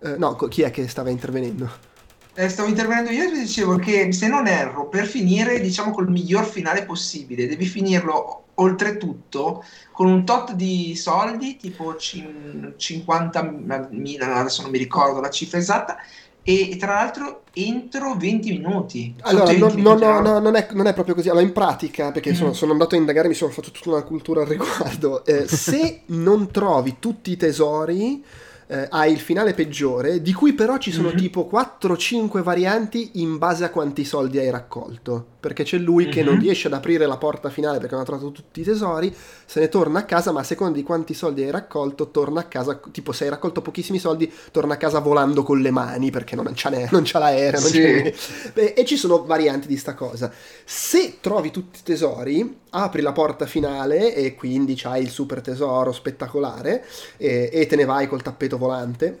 [0.00, 1.90] eh, no, chi è che stava intervenendo?
[2.34, 6.46] Eh, stavo intervenendo io e dicevo che se non erro, per finire, diciamo, col miglior
[6.46, 14.62] finale possibile, devi finirlo oltretutto con un tot di soldi, tipo cin- 50.000, no, adesso
[14.62, 15.98] non mi ricordo la cifra esatta,
[16.42, 19.14] e, tra l'altro entro 20 minuti.
[19.24, 21.28] Allora, Sotto i no, 20 no, minuti, no, no, non, è, non è proprio così.
[21.28, 22.34] Allora, in pratica, perché Mm.
[22.34, 25.24] sono, sono andato a indagare, mi sono fatto tutta una cultura al riguardo.
[25.24, 28.24] eh, se non trovi tutti i tesori,
[28.72, 31.16] eh, hai il finale peggiore, di cui però ci sono Mhm.
[31.16, 35.26] tipo 4-5 varianti in base a quanti soldi hai raccolto.
[35.42, 36.40] Perché c'è lui che non Mhm.
[36.40, 39.12] riesce ad aprire la porta finale perché non ha trovato tutti i tesori,
[39.44, 42.44] se ne torna a casa, ma a seconda di quanti soldi hai raccolto, torna a
[42.44, 46.36] casa, tipo se hai raccolto pochissimi soldi, torna a casa volando con le mani perché
[46.36, 48.14] non c'ha, ne- non c'ha l'aereo, non Sì.
[48.54, 50.30] Beh, e ci sono varianti di sta cosa.
[50.64, 55.90] Se trovi tutti i tesori, apri la porta finale e quindi c'hai il super tesoro
[55.92, 56.84] spettacolare
[57.16, 59.20] e, e te ne vai col tappeto volante.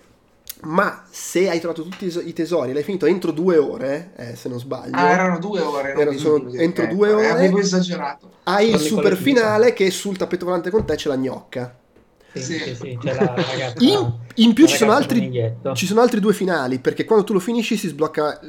[0.64, 4.12] Ma se hai trovato tutti i tes- i tesori e l'hai finito entro due ore,
[4.16, 5.90] eh, se non sbaglio, Ah, erano due ore.
[5.92, 6.88] Erano solo minuti, entro ok.
[6.88, 7.28] due Eh, ore.
[7.28, 8.30] Avevo esagerato.
[8.44, 11.74] hai il super finale che sul tappeto volante con te c'è la gnocca.
[12.34, 12.58] Sì, Sì.
[12.58, 13.80] sì, sì, c'è la ragazza.
[13.80, 15.30] In, in più ci sono, altri,
[15.74, 18.40] ci sono altri due finali, perché quando tu lo finisci si sblocca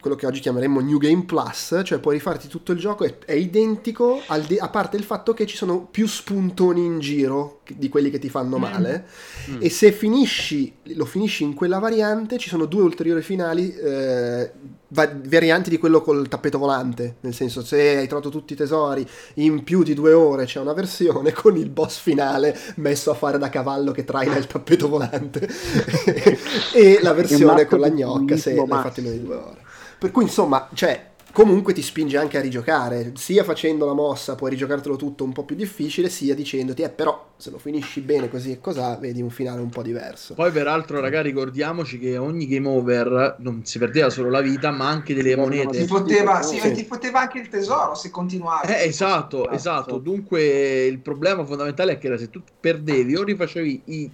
[0.00, 3.32] quello che oggi chiameremmo New Game Plus, cioè puoi rifarti tutto il gioco, è, è
[3.34, 7.88] identico, al di- a parte il fatto che ci sono più spuntoni in giro di
[7.88, 8.60] quelli che ti fanno Mm.
[8.60, 9.06] male,
[9.50, 9.56] Mm.
[9.60, 14.50] e se finisci, lo finisci in quella variante, ci sono due ulteriori finali, eh,
[14.88, 19.06] va- varianti di quello col tappeto volante, nel senso se hai trovato tutti i tesori
[19.34, 23.38] in più di due ore c'è una versione con il boss finale messo a fare
[23.38, 25.31] da cavallo che traina il tappeto volante
[26.74, 29.60] e la versione con la gnocca se l'hai fatto in meno di due ore.
[29.98, 34.50] Per cui insomma, cioè, comunque ti spinge anche a rigiocare, sia facendo la mossa puoi
[34.50, 38.52] rigiocartelo tutto un po' più difficile, sia dicendoti, eh però se lo finisci bene così
[38.52, 40.34] e cos'ha, vedi un finale un po' diverso.
[40.34, 44.88] Poi, peraltro, ragazzi, ricordiamoci che ogni game over non si perdeva solo la vita, ma
[44.88, 45.86] anche delle Sì, Ti monete.
[45.86, 46.66] fotteva, sì, Sì.
[46.66, 48.66] e ti fotteva anche il tesoro se continuavi.
[48.66, 49.98] Eh, esatto, esatto.
[49.98, 54.10] Dunque, il problema fondamentale è che era se tu perdevi o rifacevi i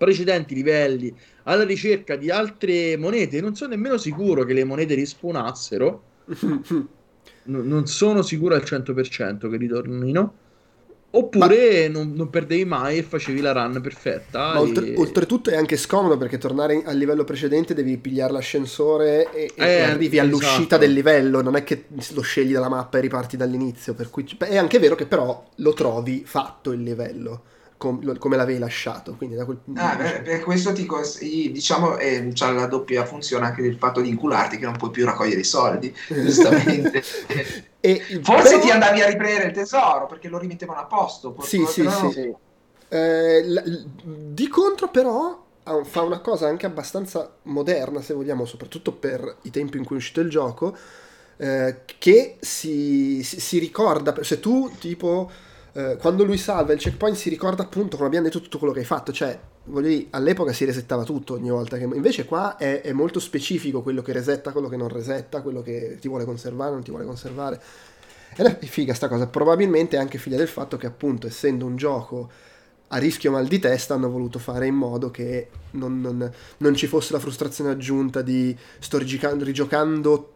[0.00, 6.02] precedenti livelli alla ricerca di altre monete, non sono nemmeno sicuro che le monete rispawnassero.
[7.44, 10.34] N- non sono sicuro al 100% che ritornino.
[11.12, 14.54] Oppure non, non perdevi mai e facevi la run perfetta.
[14.54, 18.32] Ma oltre- e- oltretutto è anche scomodo perché tornare in- al livello precedente devi pigliare
[18.32, 20.78] l'ascensore e, e Eh, arrivi all'uscita esatto.
[20.78, 23.92] del livello, non è che lo scegli dalla mappa e riparti dall'inizio.
[23.92, 27.42] Per cui è anche vero che però lo trovi fatto il livello
[27.80, 29.14] com- lo- come l'avevi lasciato.
[29.16, 33.06] Quindi da quel Ah, per, per questo ti cons- i- diciamo eh, c'ha la doppia
[33.06, 37.02] funzione anche del fatto di incularti che non puoi più raccogliere i soldi, giustamente.
[37.80, 41.34] E- Forse però- ti andavi a riprendere il tesoro perché lo rimettevano a posto.
[41.40, 42.34] Sì, sì, però- sì.
[42.92, 43.86] Eh, l- l-
[44.32, 45.46] di contro però
[45.84, 49.98] fa una cosa anche abbastanza moderna se vogliamo, soprattutto per i tempi in cui è
[49.98, 50.76] uscito il gioco,
[51.36, 55.30] eh, che si, si- si ricorda, se tu tipo
[55.72, 58.80] eh, quando lui salva il checkpoint si ricorda appunto come abbiamo detto tutto quello che
[58.80, 62.92] hai fatto, cioè dire, all'epoca si resettava tutto ogni volta che invece qua è, è
[62.92, 66.82] molto specifico quello che resetta, quello che non resetta, quello che ti vuole conservare, non
[66.82, 67.60] ti vuole conservare.
[68.36, 71.76] Ed è figa sta cosa, probabilmente è anche figlia del fatto che appunto essendo un
[71.76, 72.30] gioco
[72.92, 76.86] a rischio mal di testa hanno voluto fare in modo che non, non- non ci
[76.86, 80.32] fosse la frustrazione aggiunta di sto rigiocando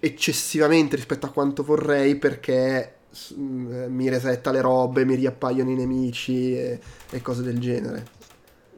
[0.00, 2.94] eccessivamente rispetto a quanto vorrei perché
[3.36, 8.18] mi resetta le robe, mi riappaiono i nemici e, e cose del genere.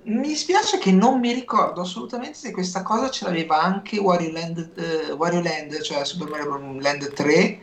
[0.05, 4.73] Mi dispiace che non mi ricordo assolutamente se questa cosa ce l'aveva anche Wario Land,
[4.75, 7.61] eh, Wario Land cioè Super Mario Land 3,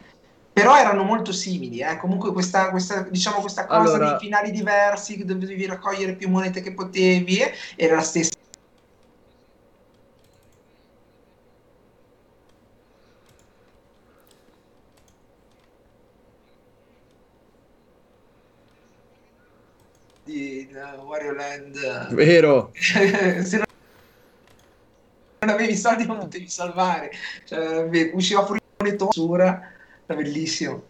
[0.54, 1.80] però erano molto simili.
[1.80, 1.98] Eh.
[1.98, 6.62] Comunque questa, questa, diciamo, questa cosa Allora- dei finali diversi, che dovevi raccogliere più monete
[6.62, 8.38] che potevi, eh, era la stessa.
[20.24, 20.69] Di uh,
[21.04, 22.14] Wario Land.
[22.14, 22.72] Vero.
[22.76, 23.68] se non
[25.42, 27.12] non avevi i soldi non potevi salvare
[27.46, 29.72] cioè, usciva fuori un sura
[30.06, 30.84] era bellissimo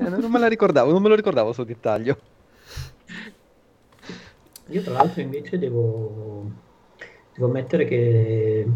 [0.00, 2.18] Eh, non me la ricordavo, non me lo ricordavo questo dettaglio.
[4.66, 6.50] Io tra l'altro invece devo,
[7.32, 8.66] devo ammettere che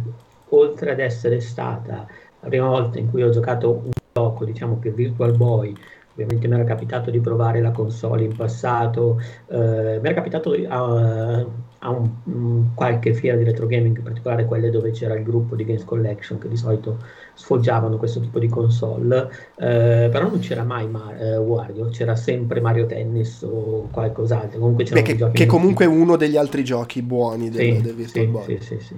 [0.48, 2.06] oltre ad essere stata
[2.40, 5.76] la prima volta in cui ho giocato un gioco, diciamo per Virtual Boy,
[6.12, 11.46] ovviamente mi era capitato di provare la console in passato, eh, mi era capitato a,
[11.78, 15.56] a un, un qualche fiera di retro gaming, in particolare quelle dove c'era il gruppo
[15.56, 16.98] di Games Collection che di solito
[17.34, 22.60] sfoggiavano questo tipo di console, eh, però non c'era mai Ma- eh, Wario, c'era sempre
[22.60, 24.58] Mario Tennis o qualcos'altro.
[24.58, 28.26] Comunque Beh, che, che comunque è uno degli altri giochi buoni del, sì, del Virtual
[28.26, 28.44] sì, Boy.
[28.44, 28.94] sì, sì, sì.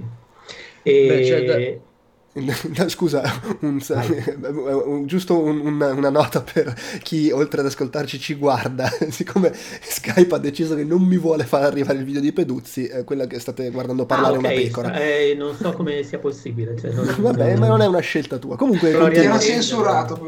[0.83, 1.07] E...
[1.07, 1.93] Beh, c'è da-
[2.77, 3.23] No, Scusa,
[3.61, 3.81] un-
[4.87, 8.89] un- giusto un- una, una nota per chi oltre ad ascoltarci ci guarda.
[9.11, 13.05] Siccome Skype ha deciso che non mi vuole far arrivare il video di Peduzzi, eh,
[13.05, 14.95] quella che state guardando parlare Ah, una ok, pecora.
[15.01, 16.77] eh, non so come sia possibile.
[16.77, 18.57] cioè, non- Vabbè, ma non è una scelta tua.
[18.57, 20.21] Comunque, ti hanno censurato.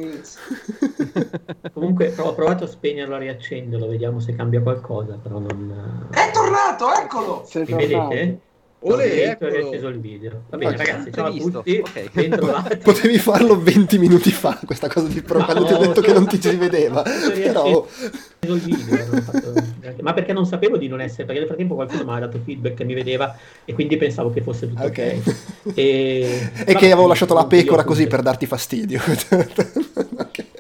[1.73, 6.09] Comunque ho provato a spegnerlo, a riaccenderlo, vediamo se cambia qualcosa, però non...
[6.11, 8.09] è tornato eccolo Sei Mi tornato.
[8.09, 8.41] vedete?
[8.79, 10.43] Olè, Ho riacceso il video.
[10.51, 12.11] Va bene Ok, ragazzi, ciao a visto, tutti, ok.
[12.13, 12.77] bentrovati.
[12.85, 16.13] Potevi farlo 20 minuti fa, questa cosa di pro, Ma quando ti ho detto che
[16.13, 17.03] non ti si vedeva.
[17.03, 17.87] Però
[18.47, 19.53] video, fatto-
[20.03, 22.75] ma perché non sapevo di non essere, perché nel frattempo qualcuno mi ha dato feedback
[22.75, 25.15] che mi vedeva e quindi pensavo che fosse tutto ok.
[25.65, 25.75] Ok.
[25.75, 29.01] E, E che avevo lasciato la pecora così per darti fastidio.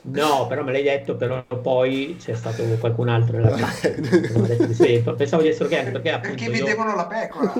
[0.08, 4.00] No, però me l'hai detto, però poi c'è stato qualcun altro nella classe.
[5.16, 7.52] Pensavo di essere ok, anche perché appunto perché io- vedevano la pecora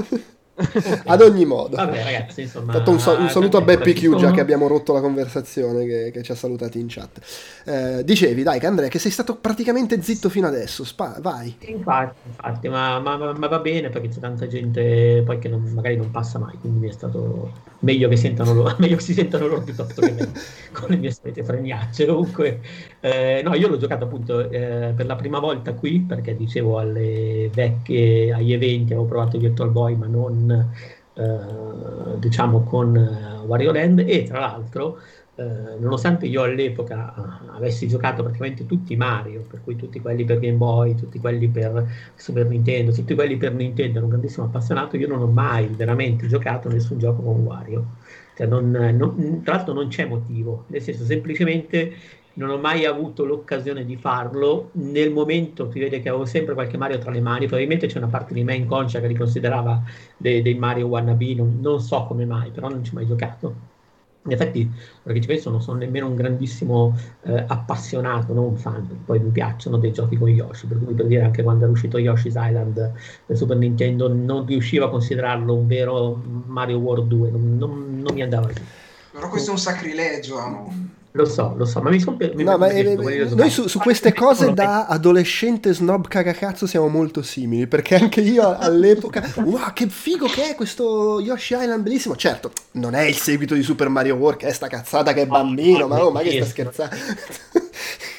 [1.04, 1.76] Ad ogni modo.
[1.76, 2.72] Vabbè ragazzi, insomma...
[2.72, 5.84] Fatto un, sa- un saluto a Beppe ci Q, già che abbiamo rotto la conversazione,
[5.84, 7.20] che, che ci ha salutati in chat.
[7.64, 10.84] Eh, dicevi, dai, che Andrea, che sei stato praticamente zitto fino adesso.
[10.84, 11.54] Spa- vai.
[11.66, 15.96] Infatti, infatti ma, ma- ma- va bene perché c'è tanta gente poi che non- magari
[15.96, 19.46] non passa mai, quindi mi è stato meglio che, sentano loro, meglio che si sentano
[19.46, 20.30] loro piuttosto che me
[20.72, 22.06] con le mie solite fregnacce.
[22.06, 22.60] Comunque,
[23.00, 27.50] eh, no, io l'ho giocato appunto eh, per la prima volta qui perché dicevo alle
[27.52, 30.72] vecchie, agli eventi, avevo provato Virtual Boy ma non
[31.14, 34.98] eh, diciamo con eh, Wario Land e tra l'altro
[35.38, 40.24] eh, nonostante io all'epoca eh, avessi giocato praticamente tutti i Mario, per cui tutti quelli
[40.24, 44.46] per Game Boy, tutti quelli per Super Nintendo, tutti quelli per Nintendo, ero un grandissimo
[44.46, 47.96] appassionato, io non ho mai veramente giocato nessun gioco con Wario.
[48.34, 51.92] Cioè, non- non- tra l'altro non c'è motivo, nel senso semplicemente
[52.34, 54.70] non ho mai avuto l'occasione di farlo.
[54.74, 58.08] Nel momento si vede che avevo sempre qualche Mario tra le mani, probabilmente c'è una
[58.08, 59.82] parte di me inconscia che li considerava
[60.16, 63.75] dei, dei Mario wannabe, non, non so come mai, però non ci ho mai giocato.
[64.26, 64.68] In effetti,
[65.02, 69.30] perché ci penso, non sono nemmeno un grandissimo eh, appassionato, non un fan, poi mi
[69.30, 72.92] piacciono dei giochi con Yoshi, per cui per dire anche quando era uscito Yoshi's Island
[73.24, 76.14] per Super Nintendo non riuscivo a considerarlo un vero
[76.46, 78.62] Mario World 2, non, non- non mi andava giù.
[79.10, 80.72] però questo è un sacrilegio no?
[81.16, 84.52] Lo so, lo so, ma mi sono No, ma eh, noi su, su queste cose
[84.52, 90.50] da adolescente snob cagacazzo siamo molto simili, perché anche io all'epoca, wow, che figo che
[90.50, 92.16] è questo Yoshi Island bellissimo.
[92.16, 95.26] Certo, non è il seguito di Super Mario World, che è sta cazzata che è
[95.26, 96.96] bambino, ma, oh, ma che sta scherzando?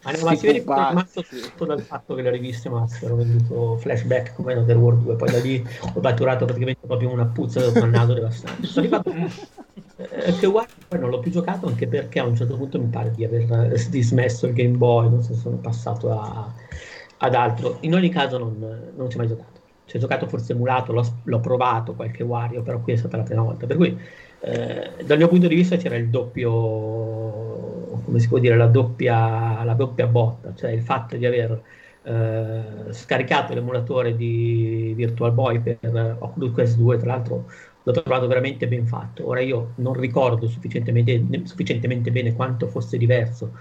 [0.00, 0.72] Ma, no, ma si vede Pupazzi.
[0.72, 5.16] rimasto tutto dal fatto che le riviste Max hanno venduto flashback come Another World 2,
[5.16, 5.62] poi da lì
[5.94, 8.66] ho maturato praticamente proprio una puzza del naso devastante.
[8.68, 9.12] Sono arrivato
[9.96, 12.88] eh, che guarda, poi non l'ho più giocato anche perché a un certo punto mi
[12.88, 16.54] pare di aver eh, dismesso il Game Boy, non so se sono passato a-
[17.18, 17.78] ad altro.
[17.82, 18.58] In ogni caso non,
[18.94, 19.62] non ci ho mai giocato.
[19.84, 23.22] Ci ho giocato forse emulato, l'ho, l'ho provato qualche Wario, però qui è stata la
[23.24, 23.66] prima volta.
[23.66, 23.98] Per cui
[24.40, 26.50] eh, dal mio punto di vista c'era il doppio,
[28.04, 31.62] come si può dire, la doppia, la doppia botta, cioè il fatto di aver
[32.02, 37.46] eh, scaricato l'emulatore di Virtual Boy per Oculus Quest 2, tra l'altro
[37.82, 39.26] l'ho trovato veramente ben fatto.
[39.26, 43.52] Ora io non ricordo sufficientemente, sufficientemente bene quanto fosse diverso,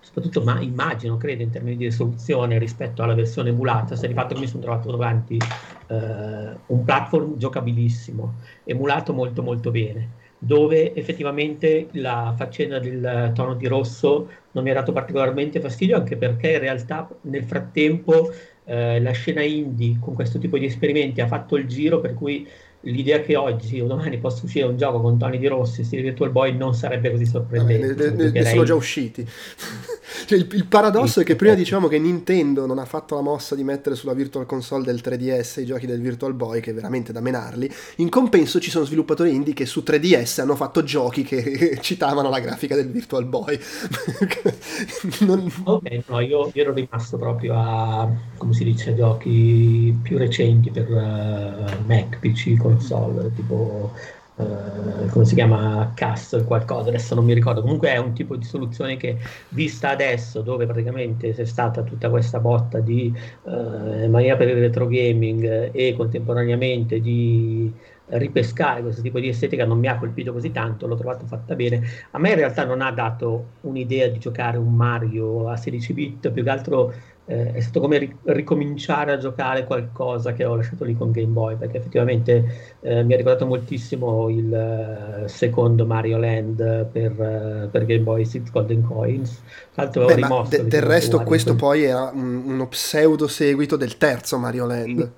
[0.00, 4.34] soprattutto ma immagino, credo, in termini di risoluzione rispetto alla versione emulata, se di fatto
[4.34, 11.88] che mi sono trovato davanti eh, un platform giocabilissimo, emulato molto molto bene, dove effettivamente
[11.92, 16.60] la faccenda del tono di rosso non mi ha dato particolarmente fastidio, anche perché in
[16.60, 18.30] realtà nel frattempo
[18.64, 22.46] eh, la scena indie con questo tipo di esperimenti ha fatto il giro, per cui
[22.82, 26.30] l'idea che oggi o domani possa uscire un gioco con Tony Di Rossi stile Virtual
[26.30, 27.94] Boy non sarebbe così sorprendente.
[27.94, 29.26] Vabbè, ne, ne, ne sono già usciti.
[30.26, 33.56] cioè, il, il, paradosso è che prima dicevamo che Nintendo non ha fatto la mossa
[33.56, 37.12] di mettere sulla Virtual Console del 3DS i giochi del Virtual Boy, che è veramente
[37.12, 37.68] da menarli.
[37.96, 42.38] In compenso ci sono sviluppatori indie che su 3DS hanno fatto giochi che citavano la
[42.38, 43.58] grafica del Virtual Boy.
[45.26, 45.50] non...
[45.64, 50.88] Ok, no, io, io, ero rimasto proprio a, come si dice, giochi più recenti per
[50.88, 53.92] uh, Mac, PC, console, tipo
[54.38, 58.44] Uh, come si chiama Castle qualcosa, adesso non mi ricordo, comunque è un tipo di
[58.44, 59.16] soluzione che
[59.48, 63.12] vista adesso dove praticamente c'è stata tutta questa botta di
[63.42, 67.74] uh, mania per il retro gaming e contemporaneamente di
[68.10, 71.82] ripescare questo tipo di estetica non mi ha colpito così tanto, l'ho trovato fatta bene.
[72.12, 76.30] A me in realtà non ha dato un'idea di giocare un Mario a 16 bit,
[76.30, 76.92] più che altro
[77.28, 81.26] eh, è stato come ri- ricominciare a giocare qualcosa che ho lasciato lì con Game
[81.26, 87.70] Boy, perché effettivamente eh, mi ha ricordato moltissimo il uh, secondo Mario Land per, uh,
[87.70, 89.42] per, Game Boy Six Golden Coins.
[89.74, 91.60] Tra l'altro Beh, rimosso, de- del resto questo quel...
[91.60, 95.12] poi era un, uno pseudo seguito del terzo Mario Land.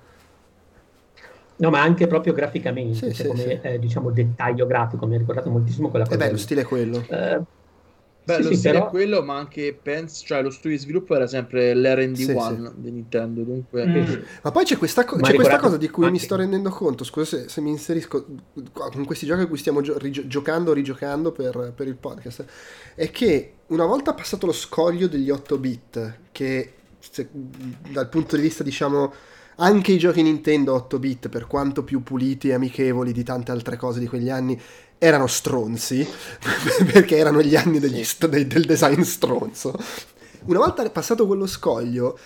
[1.55, 3.59] No, ma anche proprio graficamente, sì, cioè sì, come sì.
[3.61, 6.15] Eh, diciamo dettaglio grafico, mi ha ricordato moltissimo quella cosa.
[6.15, 7.05] E beh, lo stile è quello.
[7.07, 7.39] Eh,
[8.23, 8.85] Beh, sì, lo sì, stile però...
[8.85, 12.71] è quello, ma anche Pence, cioè lo studio di sviluppo era sempre l'RD1 sì, sì.
[12.75, 13.41] di Nintendo.
[13.41, 13.85] Dunque...
[13.85, 14.21] Mm.
[14.43, 16.17] Ma poi c'è questa, co- c'è questa cosa di cui anche...
[16.17, 17.03] mi sto rendendo conto.
[17.03, 18.25] Scusa se, se, mi inserisco
[18.73, 22.45] con questi giochi a cui stiamo gio- rig- giocando, rigiocando per, per, il podcast.
[22.93, 28.43] È che una volta passato lo scoglio degli 8 bit, che se, dal punto di
[28.43, 29.11] vista, diciamo
[29.55, 33.77] anche i giochi Nintendo 8 bit, per quanto più puliti e amichevoli di tante altre
[33.77, 34.59] cose di quegli anni,
[35.03, 36.07] erano stronzi,
[36.93, 39.73] perché erano gli anni st- del design stronzo.
[40.45, 42.19] Una volta passato quello scoglio,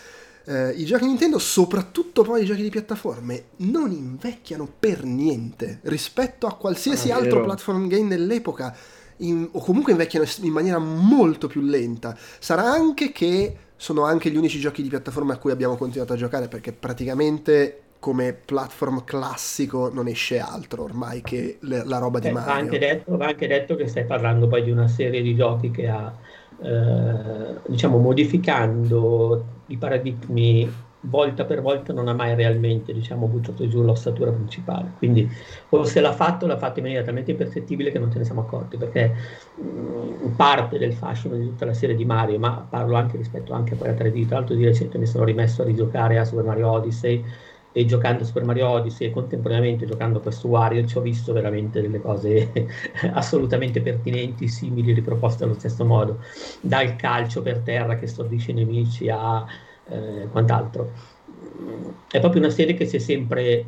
[0.44, 6.48] eh, i giochi Nintendo, soprattutto poi i giochi di piattaforme, non invecchiano per niente rispetto
[6.48, 8.76] a qualsiasi ah, altro platform game dell'epoca.
[9.20, 12.14] In, o comunque invecchiano in maniera molto più lenta.
[12.40, 16.18] Sarà anche che sono anche gli unici giochi di piattaforma a cui abbiamo continuato a
[16.18, 22.28] giocare perché praticamente come platform classico non esce altro ormai che le, la roba di
[22.28, 22.54] eh, Mario.
[22.54, 25.72] Va anche, detto, va anche detto che stai parlando poi di una serie di giochi
[25.72, 26.14] che ha,
[26.62, 33.82] eh, diciamo, modificando i paradigmi volta per volta non ha mai realmente diciamo, buttato giù
[33.82, 34.92] l'ossatura principale.
[35.00, 35.28] Quindi
[35.70, 38.42] o se l'ha fatto, l'ha fatto in maniera talmente impercettibile che non ce ne siamo
[38.42, 39.16] accorti, perché
[39.56, 43.74] mh, parte del fascino di tutta la serie di Mario, ma parlo anche rispetto anche
[43.74, 46.70] poi a 3D, tra l'altro di recente mi sono rimesso a rigiocare a Super Mario
[46.70, 47.24] Odyssey
[47.78, 52.00] e giocando Super Mario Odyssey e contemporaneamente giocando questo Wario ci ho visto veramente delle
[52.00, 52.50] cose
[53.12, 56.22] assolutamente pertinenti, simili, riproposte allo stesso modo,
[56.62, 59.46] dal calcio per terra che stordisce i nemici a
[59.90, 60.90] eh, quant'altro.
[62.10, 63.66] È proprio una serie che si è sempre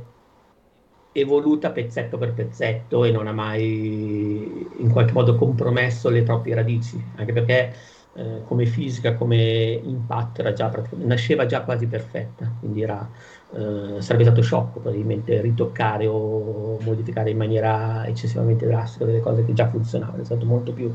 [1.11, 7.03] evoluta pezzetto per pezzetto e non ha mai in qualche modo compromesso le proprie radici,
[7.15, 7.73] anche perché
[8.17, 13.07] eh, come fisica, come impatto già nasceva già quasi perfetta, quindi era,
[13.53, 19.53] eh, sarebbe stato sciocco probabilmente ritoccare o modificare in maniera eccessivamente drastica delle cose che
[19.53, 20.93] già funzionavano, è stato molto più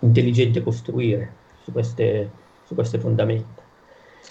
[0.00, 1.32] intelligente costruire
[1.62, 2.30] su queste,
[2.64, 3.62] su queste fondamenta.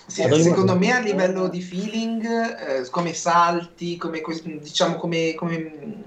[0.05, 4.21] Sì, secondo me a livello di feeling, eh, come salti, come,
[4.59, 6.03] diciamo, come, come,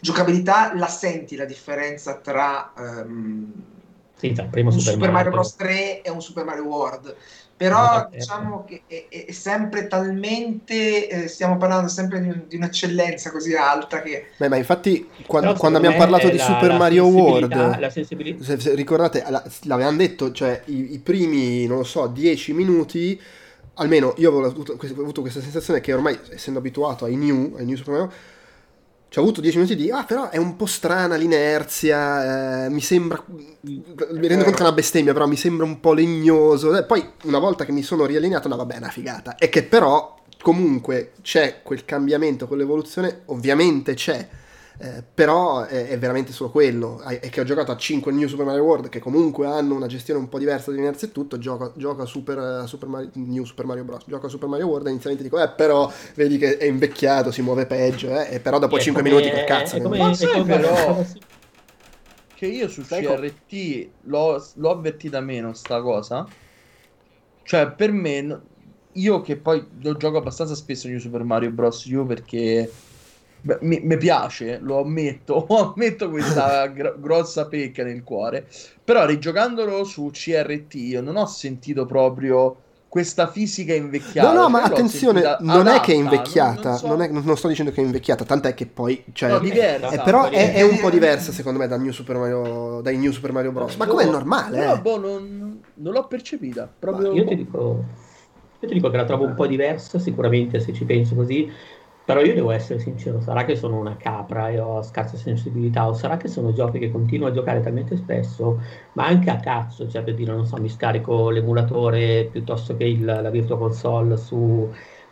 [0.00, 3.52] giocabilità, la senti la differenza tra um,
[4.14, 5.56] sì, primo un Super, Super Mario, Bros.
[5.56, 7.16] 3 e un Super Mario World.
[7.60, 13.54] Però diciamo che è, è, sempre talmente, eh, stiamo parlando sempre di, di, un'eccellenza così
[13.54, 14.28] alta che...
[14.38, 18.74] Beh, ma infatti quando, quando abbiamo parlato di la, Super la Mario World, se, se
[18.74, 23.20] ricordate, la, l'avevamo detto, cioè i, i primi, non lo so, 10 minuti
[23.74, 27.76] almeno io avevo avuto, avuto, questa sensazione che ormai, essendo abituato ai new, ai new
[27.76, 28.12] Super Mario,
[29.10, 32.80] ci ho avuto 10 minuti di, ah però è un po' strana l'inerzia, eh, mi
[32.80, 33.82] sembra, mi
[34.28, 36.76] rendo conto che è una bestemmia, però mi sembra un po' legnoso.
[36.76, 39.34] Eh, poi una volta che mi sono riallineato, no vabbè, è una figata.
[39.34, 44.28] E che però comunque c'è quel cambiamento, quell'evoluzione, ovviamente c'è
[44.82, 47.02] eh, però è, è, veramente solo quello.
[47.02, 50.18] E che ho giocato a 5 New Super Mario World, che comunque hanno una gestione
[50.18, 51.38] un po' diversa dell'inerzia e tutto.
[51.38, 54.04] Gioco, gioco a Super, Super Mario, New Super Mario Bros.
[54.06, 57.42] Gioco a Super Mario World e inizialmente dico, eh, però vedi che è invecchiato, si
[57.42, 59.76] muove peggio, eh, e però dopo e 5 minuti che cazzo.
[59.76, 61.04] È come, Ma sai però
[62.34, 66.26] che io su CRT l'ho, l'ho avvertita meno sta cosa.
[67.42, 68.40] Cioè, per me,
[68.92, 71.84] io che poi lo gioco abbastanza spesso New Super Mario Bros.
[71.84, 72.88] U perché
[73.42, 78.46] Beh, mi, mi, piace, lo ammetto, ammetto questa gr- grossa pecca nel cuore,
[78.84, 82.56] però rigiocandolo su CRT io non ho sentito proprio
[82.88, 84.32] questa fisica invecchiata.
[84.32, 87.08] No, no, ma attenzione, non è che è adatta, invecchiata, non- non so- non, è-
[87.08, 89.94] non sto dicendo che è invecchiata, tant'è che poi, cioè, No, diversa.
[89.94, 93.12] eh, però è, è un po' diversa secondo me da New Super Mario, dai New
[93.12, 93.76] Super Mario Bros.
[93.76, 94.80] Ma come è No, normale, Però, eh?
[94.80, 96.70] boh, non, non l'ho percepita.
[96.78, 97.14] Proprio...
[97.14, 97.84] Io ti dico,
[98.60, 101.48] io ti dico che la trovo un po' diversa, sicuramente se ci penso così,
[102.12, 105.92] però io devo essere sincero, sarà che sono una capra e ho scarsa sensibilità, o
[105.94, 108.60] sarà che sono giochi che continuo a giocare talmente spesso,
[108.94, 113.04] ma anche a cazzo, cioè per dire, non so, mi scarico l'emulatore piuttosto che il-
[113.04, 114.68] la Virtual Console su,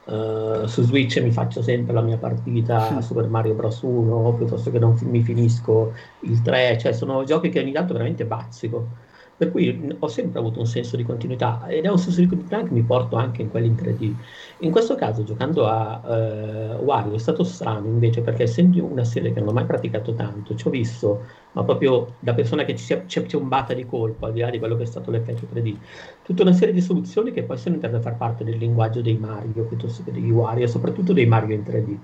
[0.07, 3.83] eh, su Switch e mi faccio sempre la mia partita a Super Mario Bros.
[3.83, 7.93] 1, piuttosto che non fi- mi finisco il 3, cioè sono giochi che ogni tanto
[7.93, 8.97] veramente bazzico.
[9.39, 12.64] Per cui ho sempre avuto un senso di continuità ed è un senso di continuità
[12.64, 14.12] che mi porto anche in quelli in 3D.
[14.59, 19.32] In questo caso, giocando a eh, Wario, è stato strano invece perché essendo una serie
[19.32, 22.93] che non ho mai praticato tanto, ci ho visto, ma proprio da persona che ci
[22.93, 25.47] è, ci è piombata di colpo, al di là di quello che è stato l'effetto
[25.55, 25.76] 3D,
[26.22, 29.16] tutta una serie di soluzioni che poi sono entrate a far parte del linguaggio dei
[29.18, 31.97] Mario piuttosto che degli Wario, e soprattutto dei Mario in 3D.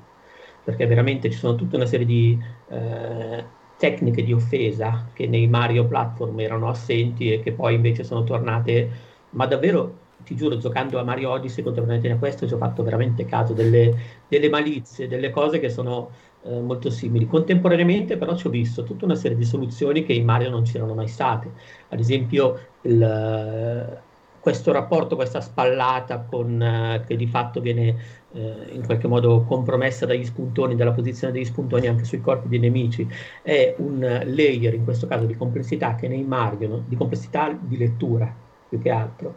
[0.62, 3.44] Perché veramente ci sono tutta una serie di eh,
[3.84, 8.88] tecniche di offesa che nei Mario platform erano assenti e che poi invece sono tornate,
[9.30, 13.26] ma davvero ti giuro, giocando a Mario Odyssey contemporaneamente a questo, ci ho fatto veramente
[13.26, 13.94] caso delle,
[14.26, 16.12] delle malizie, delle cose che sono
[16.44, 17.26] eh, molto simili.
[17.26, 20.94] Contemporaneamente, però, ci ho visto tutta una serie di soluzioni che in Mario non c'erano
[20.94, 21.52] mai state.
[21.90, 24.02] Ad esempio, il,
[24.44, 27.96] questo rapporto, questa spallata con, eh, che di fatto viene
[28.32, 32.58] eh, in qualche modo compromessa dagli spuntoni, dalla posizione degli spuntoni anche sui corpi dei
[32.58, 33.08] nemici,
[33.40, 36.84] è un layer, in questo caso, di complessità che nei Mario, no?
[36.86, 38.30] di complessità di lettura
[38.68, 39.34] più che altro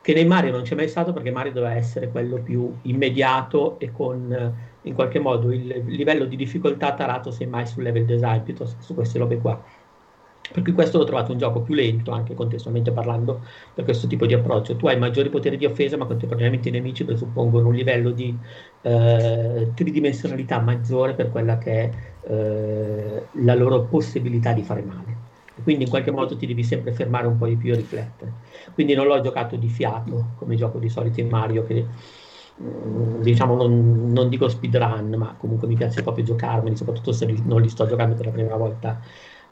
[0.00, 3.90] che nei Mario non c'è mai stato perché Mario doveva essere quello più immediato e
[3.90, 8.76] con eh, in qualche modo il livello di difficoltà tarato semmai sul level design piuttosto
[8.76, 9.62] che su queste robe qua.
[10.52, 13.42] Per cui questo l'ho trovato un gioco più lento, anche contestualmente parlando,
[13.72, 14.76] per questo tipo di approccio.
[14.76, 18.38] Tu hai maggiori poteri di offesa, ma contemporaneamente i nemici presuppongono un livello di
[18.82, 21.90] eh, tridimensionalità maggiore per quella che è
[22.30, 25.22] eh, la loro possibilità di fare male.
[25.62, 28.40] Quindi in qualche modo ti devi sempre fermare un po' di più e riflettere.
[28.72, 31.88] Quindi non l'ho giocato di fiato come gioco di solito in Mario che
[32.62, 37.60] mm, diciamo non, non dico speedrun ma comunque mi piace proprio giocarmeli soprattutto se non
[37.60, 39.00] li sto giocando per la prima volta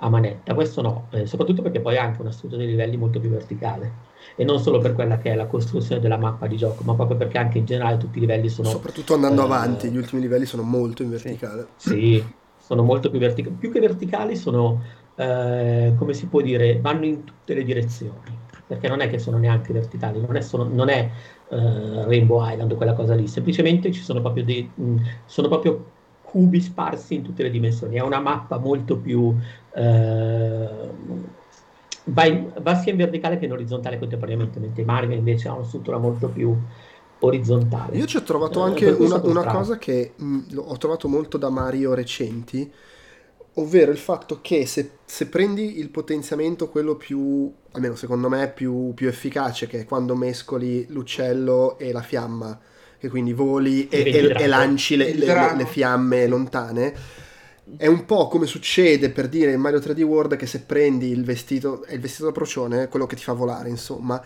[0.05, 3.21] a manetta questo no, eh, soprattutto perché poi ha anche una struttura dei livelli molto
[3.21, 6.83] più verticale e non solo per quella che è la costruzione della mappa di gioco
[6.85, 9.97] ma proprio perché anche in generale tutti i livelli sono Soprattutto andando eh, avanti, gli
[9.97, 11.67] ultimi livelli sono molto in verticale.
[11.77, 12.23] sì,
[12.57, 13.57] sono molto più verticali.
[13.57, 14.83] Più che verticali sono,
[15.17, 18.41] eh, come si può dire, vanno in tutte le direzioni.
[18.67, 21.11] Perché non è che sono neanche verticali, non è, solo- non è,
[21.51, 24.97] eh, Rainbow Island o quella cosa lì, semplicemente ci sono proprio dei, mh,
[25.27, 25.92] sono proprio
[26.33, 27.97] cubi sparsi in tutte le dimensioni.
[27.97, 29.37] È una mappa molto più...
[29.75, 30.91] eh,
[32.07, 35.65] va, in- va sia in verticale che in orizzontale contemporaneamente, mentre Mario invece ha una
[35.65, 36.57] struttura molto più
[37.19, 37.97] orizzontale.
[37.97, 41.37] Io ci ho trovato Eh, anche una, una cosa che mh, lo- ho trovato molto
[41.37, 42.73] da Mario recenti,
[43.57, 48.93] ovvero il fatto che se, se prendi il potenziamento, quello più, almeno secondo me, più,
[48.95, 52.59] più efficace, che è quando mescoli l'uccello e la fiamma,
[53.03, 55.27] che quindi voli e, e- e lanci le, le-
[55.57, 56.95] le fiamme lontane.
[57.77, 61.25] È un po' come succede per dire in Mario 3D World che se prendi il
[61.25, 64.23] vestito, è il vestito da procione, quello che ti fa volare, insomma,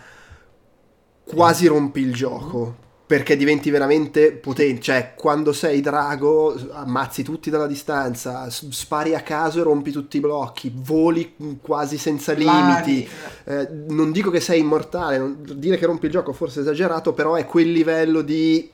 [1.23, 2.85] quasi rompi il gioco.
[3.07, 9.61] Perché diventi veramente potente, cioè quando sei drago ammazzi tutti dalla distanza, spari a caso
[9.61, 13.07] e rompi tutti i blocchi, voli quasi senza limiti.
[13.45, 17.13] Eh, non dico che sei immortale, non- dire che rompi il gioco forse è esagerato,
[17.13, 18.69] però è quel livello di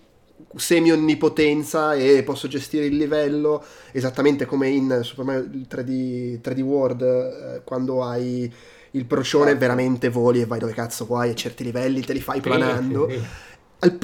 [0.55, 7.61] semi-onnipotenza e posso gestire il livello esattamente come in Super Mario 3D, 3D World eh,
[7.63, 8.51] quando hai
[8.91, 12.41] il procione veramente voli e vai dove cazzo vuoi e certi livelli te li fai
[12.41, 13.07] planando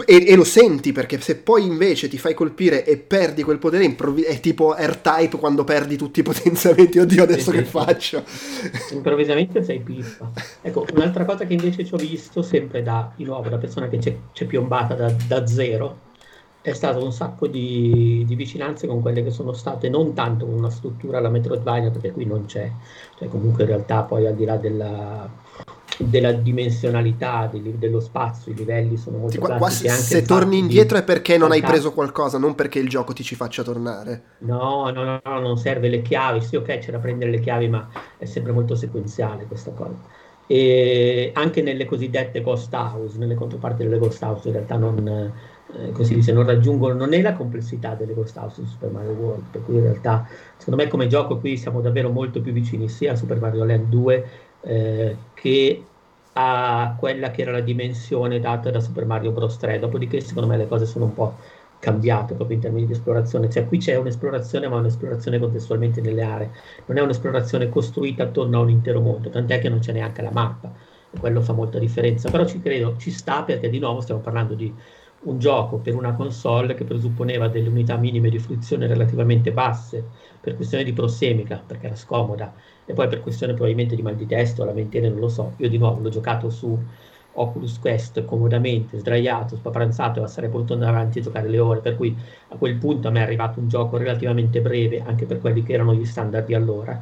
[0.06, 3.86] e, e lo senti perché se poi invece ti fai colpire e perdi quel potere
[3.86, 7.00] improvvi- è tipo R-Type quando perdi tutti i potenziamenti.
[7.00, 8.24] Oddio adesso che faccio?
[8.92, 10.32] Improvvisamente sei pippa.
[10.62, 13.98] Ecco, un'altra cosa che invece ci ho visto, sempre da, di nuovo, da persona che
[13.98, 16.08] c'è, c'è piombata da, da zero,
[16.62, 20.56] è stato un sacco di, di vicinanze con quelle che sono state non tanto con
[20.56, 22.70] una struttura alla Metroidvania, perché qui non c'è,
[23.18, 25.30] cioè comunque in realtà poi al di là della,
[26.08, 30.58] della dimensionalità del- dello spazio, i livelli sono molto Sì, qua- qua classici, se, torni
[30.58, 33.64] di- indietro è perché non hai preso qualcosa non perché il gioco ti ci faccia
[33.64, 36.40] tornare No, no, no, no, non serve le chiavi.
[36.42, 40.02] Sì, ok, c'è da prendere le chiavi, ma è sempre molto sequenziale questa cosa.
[40.46, 45.06] E anche nelle cosiddette ghost house, nelle controparti delle ghost house, in realtà non,
[45.68, 49.12] eh, così dice, non raggiungono, non è la complessità delle ghost house di Super Mario
[49.12, 50.26] World, per cui in realtà,
[50.58, 53.90] secondo me come gioco qui siamo davvero molto più vicini sia a Super Mario Land
[53.90, 54.30] 2
[54.62, 55.84] eh, che
[56.34, 59.58] a quella che era la dimensione data da Super Mario Bros.
[59.58, 59.80] 3.
[59.80, 61.36] Dopodiché, secondo me, le cose sono un po'
[61.80, 63.50] cambiate proprio in termini di esplorazione.
[63.50, 66.52] Cioè, qui c'è un'esplorazione, ma un'esplorazione contestualmente nelle aree.
[66.86, 70.32] Non è un'esplorazione costruita attorno a un intero mondo, tant'è che non c'è neanche la
[70.32, 70.72] mappa.
[71.12, 72.30] E quello fa molta differenza.
[72.30, 74.74] Però ci credo, ci sta perché di nuovo stiamo parlando di
[75.22, 80.06] un gioco per una console che presupponeva delle unità minime di fruizione relativamente basse
[80.40, 82.54] per questione di prossemica, perché era scomoda,
[82.90, 85.54] e poi per questione probabilmente di mal di testa o lamentele, non lo so.
[85.58, 86.76] Io di nuovo l'ho giocato su
[87.34, 91.96] Oculus Quest comodamente, sdraiato, spapranzato, e sarei potuto andare avanti a giocare le ore, per
[91.96, 92.18] cui
[92.48, 95.74] a quel punto a me è arrivato un gioco relativamente breve, anche per quelli che
[95.74, 97.00] erano gli standard di allora.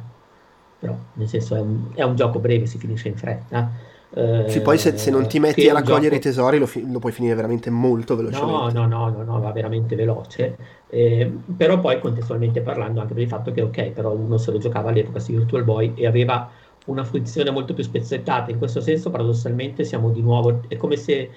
[0.78, 4.62] Però, nel senso, è un, è un gioco breve, si finisce in fretta eh, sì,
[4.62, 6.16] poi se, se, non ti metti a raccogliere gioco...
[6.16, 8.72] i tesori lo, fi- lo, puoi finire veramente molto velocemente.
[8.72, 10.56] No, no, no, no, no va veramente veloce.
[10.90, 14.58] Eh, però poi contestualmente parlando anche per il fatto che ok, però uno se lo
[14.58, 16.50] giocava all'epoca su Virtual Boy e aveva
[16.86, 18.50] una fruizione molto più spezzettata.
[18.50, 20.62] In questo senso, paradossalmente, siamo di nuovo.
[20.68, 21.30] È come se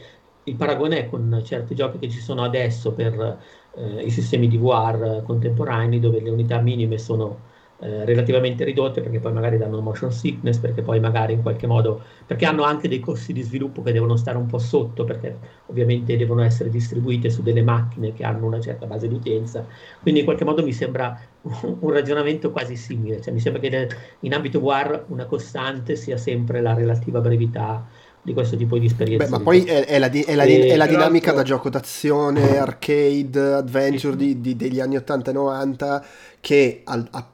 [0.43, 3.39] il paragone è con certi giochi che ci sono adesso per
[3.75, 7.49] eh, i sistemi di VR contemporanei, dove le unità minime sono
[7.83, 12.03] eh, relativamente ridotte perché poi magari danno motion sickness, perché poi magari in qualche modo,
[12.27, 16.15] perché hanno anche dei costi di sviluppo che devono stare un po' sotto, perché ovviamente
[16.15, 19.65] devono essere distribuite su delle macchine che hanno una certa base di utenza,
[19.99, 24.33] quindi in qualche modo mi sembra un, ragionamento quasi simile, cioè mi sembra che in
[24.35, 27.87] ambito WAR una costante sia sempre la relativa brevità
[28.21, 29.25] di questo tipo di esperienza.
[29.25, 31.71] Beh, ma poi è, è, la, di, è, la, e, è la, dinamica da gioco
[31.71, 36.05] d'azione, arcade, adventure di, di, degli anni 80 e 90
[36.39, 37.25] che al, a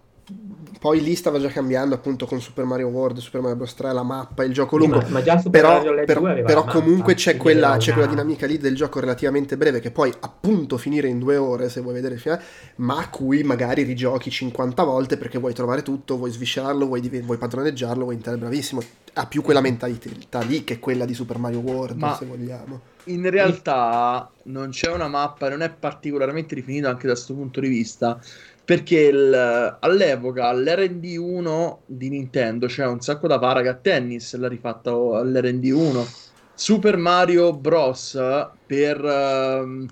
[0.79, 3.73] poi lì stava già cambiando appunto con Super Mario World, Super Mario Bros.
[3.73, 4.97] 3, la mappa, il gioco lungo.
[4.97, 8.57] Ma, ma già Super però, Mario però, però comunque c'è, quella, c'è quella, dinamica lì
[8.57, 12.19] del gioco relativamente breve che poi appunto finire in due ore se vuoi vedere il
[12.19, 12.43] finale,
[12.77, 17.37] ma a cui magari rigiochi 50 volte perché vuoi trovare tutto, vuoi sviscerarlo, vuoi, vuoi
[17.37, 18.81] padroneggiarlo, vuoi entrare bravissimo.
[19.13, 22.15] Ha più quella mentalità lì che quella di Super Mario World, ma...
[22.15, 27.33] se vogliamo in realtà non c'è una mappa, non è particolarmente definita anche da questo
[27.33, 28.19] punto di vista
[28.67, 36.05] perché il, all'epoca l'RD1 di Nintendo c'è un sacco da Paragat Tennis l'ha rifatto all'RD1
[36.53, 38.21] Super Mario Bros
[38.65, 39.85] per uh,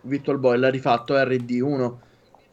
[0.00, 1.92] Virtual Boy l'ha rifatto RD1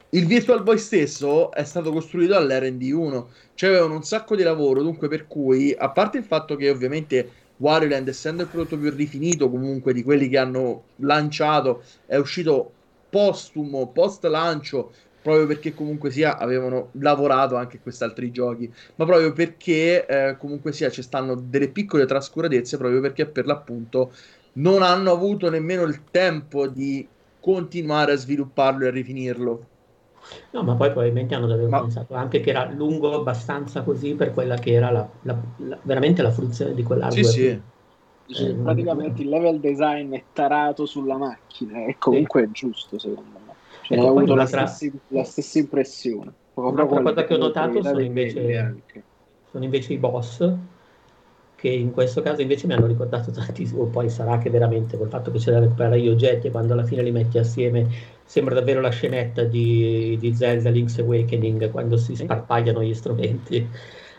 [0.09, 3.25] il Virtual Boy stesso è stato costruito all'RD1
[3.55, 7.27] cioè avevano un sacco di lavoro dunque per cui a parte il fatto che ovviamente
[7.57, 12.73] Wario Land essendo il prodotto più rifinito comunque di quelli che hanno lanciato è uscito
[13.09, 14.91] postumo post lancio
[15.21, 20.71] proprio perché comunque sia avevano lavorato anche questi altri giochi, ma proprio perché eh, comunque
[20.71, 24.11] sia ci stanno delle piccole trascuratezze proprio perché per l'appunto
[24.53, 27.07] non hanno avuto nemmeno il tempo di
[27.39, 29.65] continuare a svilupparlo e a rifinirlo.
[30.51, 31.81] No, ma poi probabilmente hanno davvero ma...
[31.81, 36.21] pensato anche che era lungo abbastanza così per quella che era la, la, la, veramente
[36.21, 37.23] la fruizione di quell'hardware.
[37.23, 37.61] Sì, sì.
[38.31, 42.47] Cioè, eh, praticamente il level design è tarato sulla macchina e comunque sì.
[42.47, 43.38] è giusto secondo me.
[43.89, 46.31] Cioè, ecco, ho avuto la, stessa, la stessa impressione.
[46.53, 48.83] Un'altra cosa che ho notato sono invece,
[49.49, 50.53] sono invece i boss
[51.55, 55.31] che in questo caso invece mi hanno ricordato tantissimo, poi sarà che veramente col fatto
[55.31, 57.87] che c'è da recuperare gli oggetti e quando alla fine li metti assieme
[58.23, 63.67] sembra davvero la scenetta di, di Zelda Link's Awakening quando si sparpagliano gli strumenti.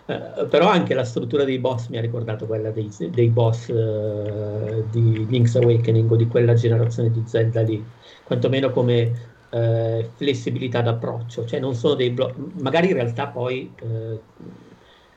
[0.07, 4.85] Uh, però anche la struttura dei boss mi ha ricordato quella dei, dei boss uh,
[4.91, 7.85] di Link's Awakening o di quella generazione di Zelda lì,
[8.25, 14.21] quantomeno come eh, flessibilità d'approccio, cioè non sono dei blocchi, magari in realtà poi eh,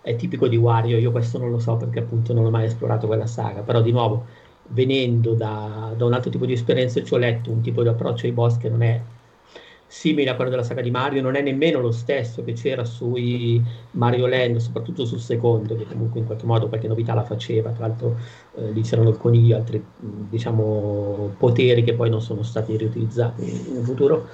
[0.01, 3.07] è tipico di Wario, io questo non lo so perché appunto non ho mai esplorato
[3.07, 4.25] quella saga, però di nuovo
[4.67, 8.25] venendo da, da un altro tipo di esperienza ci ho letto un tipo di approccio
[8.25, 9.01] ai boss che non è
[9.93, 13.63] simile a quello della saga di Mario, non è nemmeno lo stesso che c'era sui
[13.91, 17.85] Mario Land, soprattutto sul secondo, che comunque in qualche modo qualche novità la faceva, tra
[17.85, 18.17] l'altro
[18.55, 23.83] eh, lì c'erano il coniglio, altri diciamo, poteri che poi non sono stati riutilizzati in
[23.83, 24.27] futuro.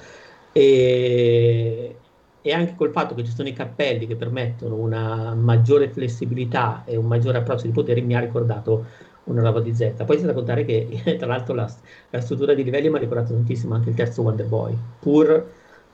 [0.50, 1.96] E,
[2.40, 6.96] e anche col fatto che ci sono i cappelli che permettono una maggiore flessibilità e
[6.96, 8.86] un maggiore approccio di poteri mi ha ricordato
[9.30, 10.04] una roba di Z.
[10.04, 11.72] Poi c'è da contare che tra l'altro la,
[12.10, 15.46] la struttura di livelli mi ha ricordato tantissimo anche il terzo Wonder Boy, pur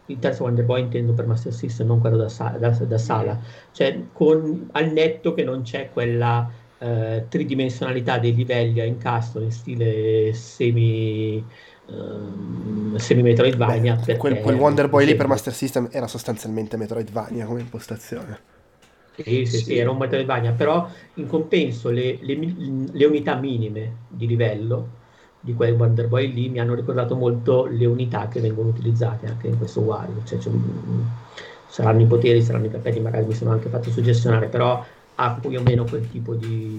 [0.07, 3.39] il terzo Wonder Boy intendo per Master System, non quello da, da, da sala,
[3.72, 9.51] cioè con, al netto che non c'è quella eh, tridimensionalità dei livelli a incastro in
[9.51, 11.45] stile semi
[11.87, 14.01] um, semi Metroidvania.
[14.05, 18.55] Beh, quel, quel Wonder Boy lì per Master System era sostanzialmente Metroidvania come impostazione.
[19.18, 22.34] Sì, sì, sì, era un Metroidvania, però in compenso le, le,
[22.92, 25.04] le, unità minime di livello
[25.40, 29.46] di quel Wonder Boy lì mi hanno ricordato molto le unità che vengono utilizzate anche
[29.48, 30.52] in questo Wario, cioè, cioè,
[31.66, 35.58] saranno i poteri, saranno i capelli, magari mi sono anche fatto suggestionare, però ha più
[35.58, 36.76] o meno quel tipo di,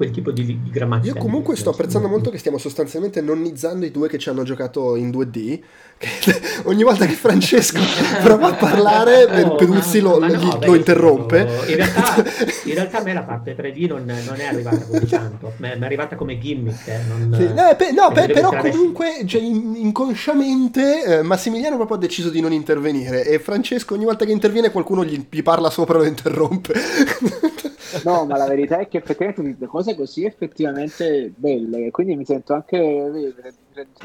[0.00, 1.12] quel tipo di, di grammatica.
[1.12, 4.96] Io comunque sto apprezzando molto che stiamo sostanzialmente nonnizzando i due che ci hanno giocato
[4.96, 5.58] in 2D.
[5.98, 7.78] Che ogni volta che Francesco
[8.22, 11.46] prova a parlare, No, Peduzzi lo, no, gli- beh, lo interrompe.
[11.66, 12.24] In realtà,
[12.64, 15.78] in realtà a me la parte 3D non, non è arrivata così tanto, mi è
[15.78, 16.88] arrivata come gimmick.
[16.88, 21.98] eh, non- Sì, eh, pe- no, pe- però comunque cioè, in- inconsciamente eh, Massimiliano proprio
[21.98, 25.68] ha deciso di non intervenire e Francesco ogni volta che interviene qualcuno gli, gli parla
[25.68, 26.72] sopra e lo interrompe.
[28.04, 32.78] No, ma la verità è che effettivamente cose così effettivamente belle, quindi mi sento anche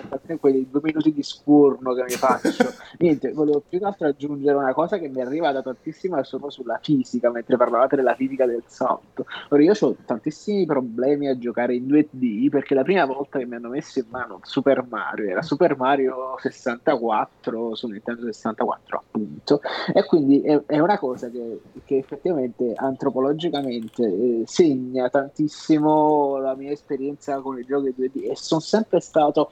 [0.09, 2.73] anche quei due minuti di scurno che mi faccio.
[2.99, 6.79] Niente, volevo più che altro aggiungere una cosa che mi arriva da tantissima solo sulla
[6.81, 9.25] fisica, mentre parlavate della fisica del salto.
[9.49, 13.55] Ora io ho tantissimi problemi a giocare in 2D perché la prima volta che mi
[13.55, 19.61] hanno messo in mano Super Mario era Super Mario 64 su Nintendo 64 appunto
[19.93, 26.71] e quindi è, è una cosa che, che effettivamente antropologicamente eh, segna tantissimo la mia
[26.71, 29.51] esperienza con i giochi 2D e sono sempre stato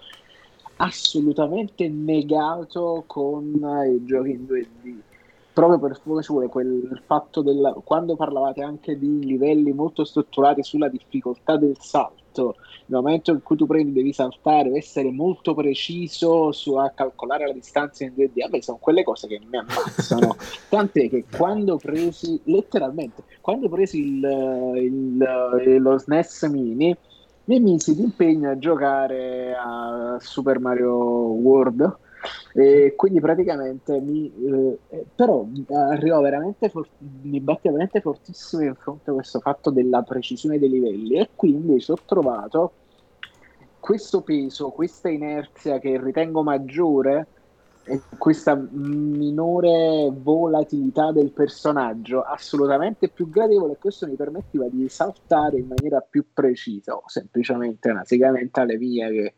[0.78, 3.46] assolutamente negato con
[3.88, 4.94] i giochi in 2D
[5.54, 11.58] proprio per vuole quel fatto del quando parlavate anche di livelli molto strutturati sulla difficoltà
[11.58, 12.56] del salto
[12.88, 17.46] nel momento in cui tu prendi devi saltare devi essere molto preciso su, a calcolare
[17.46, 20.36] la distanza in 2D a me sono quelle cose che mi ammazzano.
[20.68, 26.98] Tant'è che quando presi letteralmente quando presi il, il- lo SNES mini
[27.46, 31.98] mi misi d'impegno a giocare a Super Mario World
[32.54, 34.32] e quindi praticamente mi
[34.90, 35.46] eh, però
[35.90, 40.70] arrivo veramente for- mi batte veramente fortissimo in fronte a questo fatto della precisione dei
[40.70, 42.74] livelli e qui invece ho trovato
[43.80, 47.28] questo peso, questa inerzia che ritengo maggiore
[48.18, 55.68] questa minore volatilità del personaggio assolutamente più gradevole e questo mi permetteva di saltare in
[55.68, 59.34] maniera più precisa o semplicemente una sega mentale mia che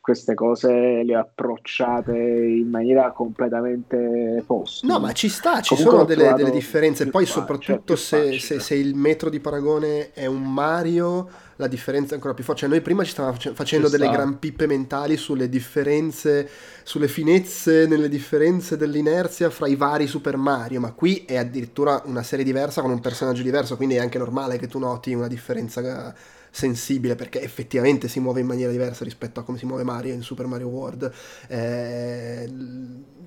[0.00, 5.98] queste cose le ho approcciate in maniera completamente postuma No, ma ci sta, ci Comunque
[5.98, 7.08] sono delle, delle differenze.
[7.08, 11.28] Poi, facile, soprattutto se, se- se il metro di paragone è un Mario,
[11.60, 12.62] la differenza è ancora più forte.
[12.62, 14.14] Cioè, noi prima ci stavamo face- facendo Ci delle sta.
[14.16, 16.48] gran pippe mentali sulle differenze,
[16.82, 22.22] sulle finezze nelle differenze dell'inerzia fra i vari Super Mario, ma qui è addirittura una
[22.22, 26.08] serie diversa con un personaggio diverso, quindi è anche normale che tu noti una differenza
[26.10, 26.14] eh,
[26.50, 30.22] sensibile perché effettivamente si muove in maniera diversa rispetto a come si muove Mario in
[30.22, 31.12] Super Mario World.
[31.48, 32.50] Eh,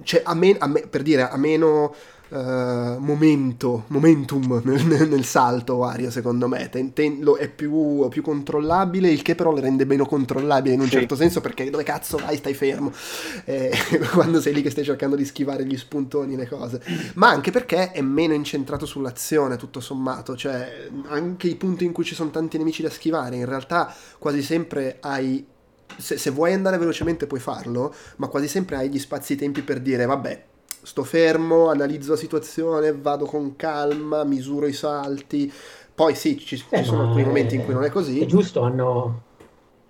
[0.04, 1.94] cioè, a me- a me- per dire, a meno
[2.34, 6.70] eh, momento, momentum nel, nel- salto Wario secondo me.
[6.70, 10.80] Ten- ten- lo- è più, più controllabile il che però le rende meno controllabile in
[10.82, 10.94] un Sì.
[10.94, 12.92] certo senso perché dove cazzo vai stai fermo?
[13.46, 13.72] Eh,
[14.14, 16.82] quando sei lì che stai cercando di schivare gli spuntoni le cose.
[17.16, 20.36] Ma anche perché è meno incentrato sull'azione tutto sommato.
[20.36, 24.42] Cioè anche i punti in cui ci sono tanti nemici da schivare in realtà quasi
[24.42, 25.46] sempre hai
[25.96, 30.06] se, se vuoi andare velocemente puoi farlo ma quasi sempre hai gli spazi-tempi per dire
[30.06, 30.44] vabbè
[30.84, 35.52] sto fermo, analizzo la situazione, vado con calma, misuro i salti.
[35.94, 38.26] Poi sì, ci, ci Eh, sono alcuni è- momenti in cui non è È così.
[38.26, 39.28] giusto, hanno,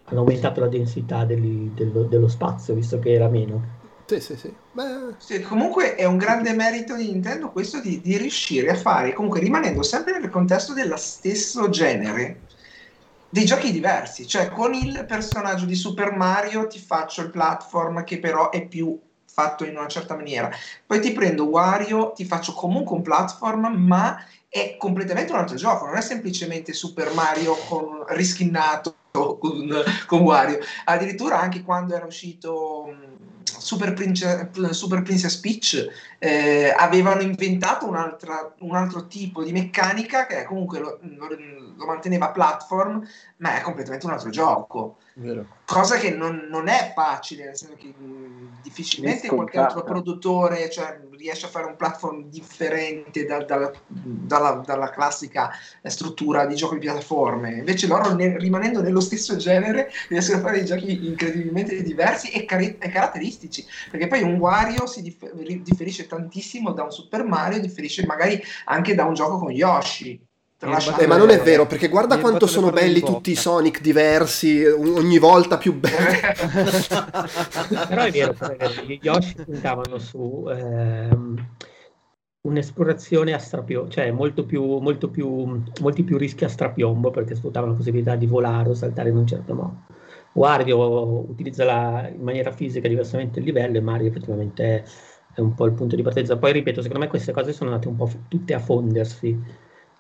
[0.04, 3.80] hanno aumentato la densità degli- dello, dello spazio, visto che era meno.
[4.06, 4.58] Sì, sì, sì.
[4.72, 9.14] Beh, Sì, comunque è un grande merito di Nintendo questo di, di riuscire a fare,
[9.14, 12.44] comunque rimanendo sempre nel contesto dello stesso genere,
[13.30, 14.28] dei giochi diversi.
[14.28, 19.00] Cioè, con il personaggio di Super Mario ti faccio il platform che però è più
[19.34, 20.50] fatto in una certa maniera.
[20.86, 25.86] Poi ti prendo Wario, ti faccio comunque un platform, ma è completamente un altro gioco,
[25.88, 29.70] non è semplicemente Super Mario con riskinnato con,
[30.06, 30.60] con Wario.
[30.86, 35.88] Addirittura anche quando era uscito mh, Super, Prince- Super Princess Peach
[36.20, 41.28] eh, avevano inventato un altro tipo di meccanica che comunque lo, lo-
[41.76, 43.08] lo manteneva platform,
[43.38, 44.98] ma è completamente un altro gioco.
[45.16, 45.46] Vero.
[45.74, 51.00] Cosa che non, non è facile, nel senso che mh, difficilmente qualche altro produttore cioè,
[51.18, 55.50] riesce a fare un platform differente da- dalla, dalla- dalla classica
[55.84, 57.58] struttura di gioco di piattaforme.
[57.58, 62.46] Invece loro, ne- rimanendo nello stesso genere, riescono a fare dei giochi incredibilmente diversi e,
[62.46, 63.66] cari- e caratteristici.
[63.90, 68.40] Perché poi un Wario si dif- ri- differisce tantissimo da un Super Mario, differisce magari
[68.66, 70.22] anche da un gioco con Yoshi.
[71.00, 75.20] Eh, ma non è vero, perché guarda quanto sono belli tutti i Sonic diversi, ogni
[75.20, 75.96] volta più belli.
[77.88, 81.48] Però è vero, vero, gli Yoshi puntavano su ehm,
[82.42, 87.72] un'esplorazione a strapiombo, cioè molto più, molto più, molti più rischi a strapiombo perché sfruttavano
[87.72, 89.86] la possibilità di volare o saltare in un certo modo.
[90.34, 94.84] Wario utilizza la- in maniera fisica diversamente il livello e Mario effettivamente è,
[95.36, 96.38] è un po' il punto di partenza.
[96.38, 99.38] Poi ripeto, secondo me queste cose sono andate un po' f- tutte a fondersi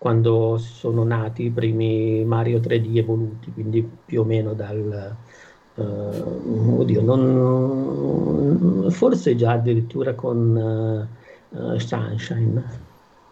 [0.03, 5.15] quando sono nati i primi Mario 3D evoluti, quindi più o meno dal...
[5.75, 11.07] Uh, oddio, non, forse già addirittura con
[11.49, 12.81] uh, Sunshine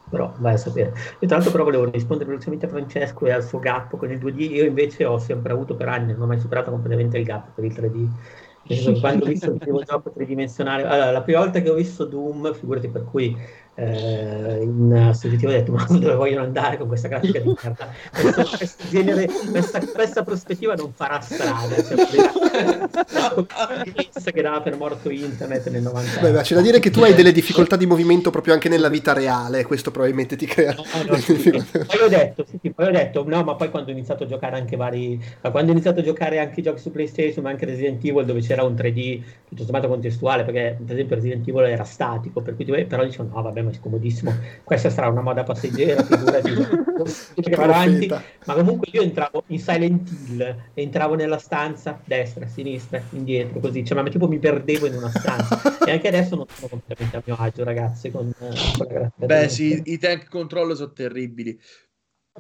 [0.10, 0.94] però vai a sapere.
[1.20, 4.18] E tra l'altro però volevo rispondere velocemente a Francesco e al suo gap con il
[4.18, 7.50] 2D, io invece ho sempre avuto per anni, non ho mai superato completamente il gap
[7.54, 9.00] per il 3D.
[9.00, 12.54] Quando ho visto il primo gioco tridimensionale, allora, la prima volta che ho visto Doom,
[12.54, 13.36] figurati per cui
[13.76, 17.88] eh, in soggettivo ho detto ma dove vogliono andare con questa grafica di merda?
[18.12, 21.96] Questo, questo genere, questa, questa, prospettiva non farà strada cioè,
[24.34, 27.32] che dava per morto internet nel 90 Beh, c'è da dire che tu hai delle
[27.32, 31.38] difficoltà di movimento proprio anche nella vita reale questo probabilmente ti crea no, no, sì,
[31.38, 31.52] sì.
[31.52, 34.58] poi ho detto sì, poi ho detto no ma poi quando ho iniziato a giocare
[34.58, 38.04] anche vari quando ho iniziato a giocare anche i giochi su PlayStation ma anche Resident
[38.04, 42.42] Evil dove c'era un 3D tutto sommato contestuale perché per esempio Resident Evil era statico
[42.42, 44.34] per cui però dicevo no vabbè ma è scomodissimo,
[44.64, 46.52] questa sarà una moda passeggera, figurati,
[47.56, 53.84] avanti, ma comunque io entravo in Silent Hill, entravo nella stanza, destra, sinistra, indietro, così,
[53.86, 57.22] cioè ma tipo mi perdevo in una stanza, e anche adesso non sono completamente a
[57.26, 61.60] mio agio ragazzi, con, con Beh sì, i tank control sono terribili,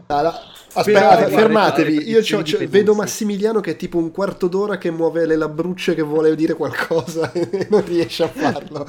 [0.07, 0.34] allora,
[0.74, 2.09] aspetta, fermatevi.
[2.09, 5.93] Io c'ho, c'ho, vedo Massimiliano che è tipo un quarto d'ora che muove le labbrucce
[5.93, 8.88] che vuole dire qualcosa e non riesce a farlo.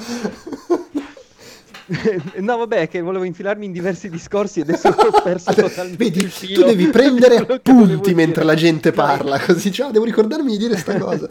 [2.40, 6.64] no, vabbè, che volevo infilarmi in diversi discorsi e adesso ho perso totalmente Vedi, tu
[6.64, 11.28] devi prendere appunti mentre la gente parla, così cioè, devo ricordarmi di dire sta cosa.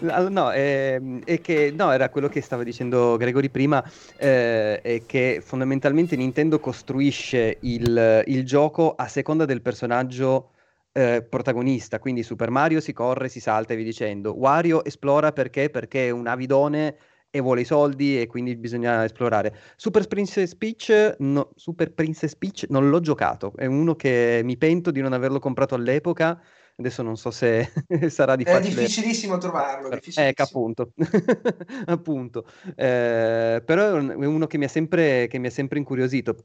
[0.00, 3.84] no, è, ehm, è, che no, era quello che stava dicendo Gregory prima,
[4.16, 10.52] eh, è che fondamentalmente Nintendo costruisce il, il gioco a seconda del personaggio
[10.92, 15.70] eh, protagonista, quindi Super Mario si corre, si salta e vi dicendo, Wario esplora perché?
[15.70, 16.96] Perché è un avidone
[17.30, 19.54] e vuole i soldi e quindi bisogna esplorare.
[19.76, 24.90] Super Princess Peach, no, Super Princess Peach non l'ho giocato, è uno che mi pento
[24.90, 26.40] di non averlo comprato all'epoca.
[26.80, 27.72] Adesso non so se
[28.08, 29.88] sarà di È difficilissimo trovarlo.
[29.88, 30.26] Difficilissimo.
[30.26, 30.92] Ecco, appunto.
[31.86, 32.46] appunto.
[32.76, 36.36] Eh, però è uno che mi ha sempre, che mi ha sempre incuriosito.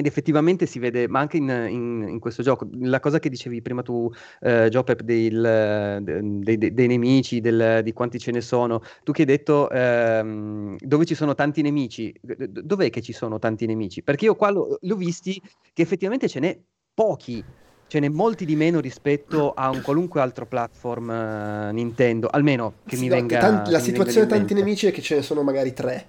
[0.00, 3.60] Ed effettivamente si vede, ma anche in, in, in, questo gioco, la cosa che dicevi
[3.60, 8.80] prima tu, eh, Jopep, del, de, de, dei nemici, del, di quanti ce ne sono,
[9.04, 13.66] tu che hai detto ehm, dove ci sono tanti nemici, dov'è che ci sono tanti
[13.66, 14.02] nemici?
[14.02, 15.38] Perché io qua l'ho, l'ho visti
[15.74, 16.58] che effettivamente ce n'è
[16.94, 17.44] pochi,
[17.86, 22.96] ce n'è molti di meno rispetto a un qualunque altro platform uh, Nintendo, almeno che
[22.96, 23.38] sì, mi venga...
[23.38, 26.06] Tanti, la situazione dei tanti nemici è che ce ne sono magari tre.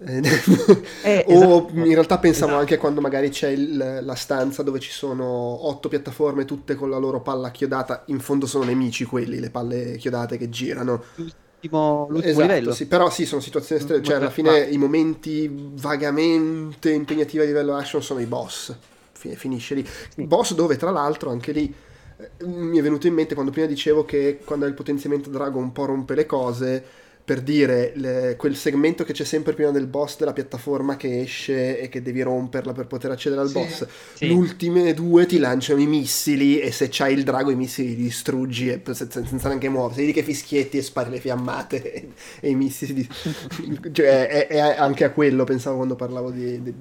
[0.00, 1.72] Eh, o esatto.
[1.74, 2.60] in realtà pensavo esatto.
[2.60, 6.98] anche quando magari c'è il, la stanza dove ci sono otto piattaforme tutte con la
[6.98, 11.02] loro palla chiodata, in fondo sono nemici quelli, le palle chiodate che girano.
[11.16, 12.72] L'ultimo, l'ultimo esatto, livello.
[12.72, 17.74] Sì, però sì, sono situazioni estreme, cioè alla fine i momenti vagamente impegnativi a livello
[17.74, 18.74] action sono i boss,
[19.12, 19.86] finisce lì.
[20.14, 20.22] Sì.
[20.22, 21.74] Boss dove tra l'altro anche lì
[22.18, 25.58] eh, mi è venuto in mente quando prima dicevo che quando hai il potenziamento drago
[25.58, 26.84] un po' rompe le cose
[27.28, 31.78] per dire le, quel segmento che c'è sempre prima del boss della piattaforma che esce
[31.78, 33.86] e che devi romperla per poter accedere al sì, boss.
[34.14, 34.28] Sì.
[34.28, 38.04] Le ultime due ti lanciano i missili e se c'hai il drago i missili li
[38.04, 40.00] distruggi e, senza, senza, neanche muoversi.
[40.00, 42.94] Vedi che fischietti e spari le fiammate e, e i missili.
[42.94, 43.08] Di...
[43.92, 46.74] cioè, è, è, anche a quello pensavo quando parlavo di, di,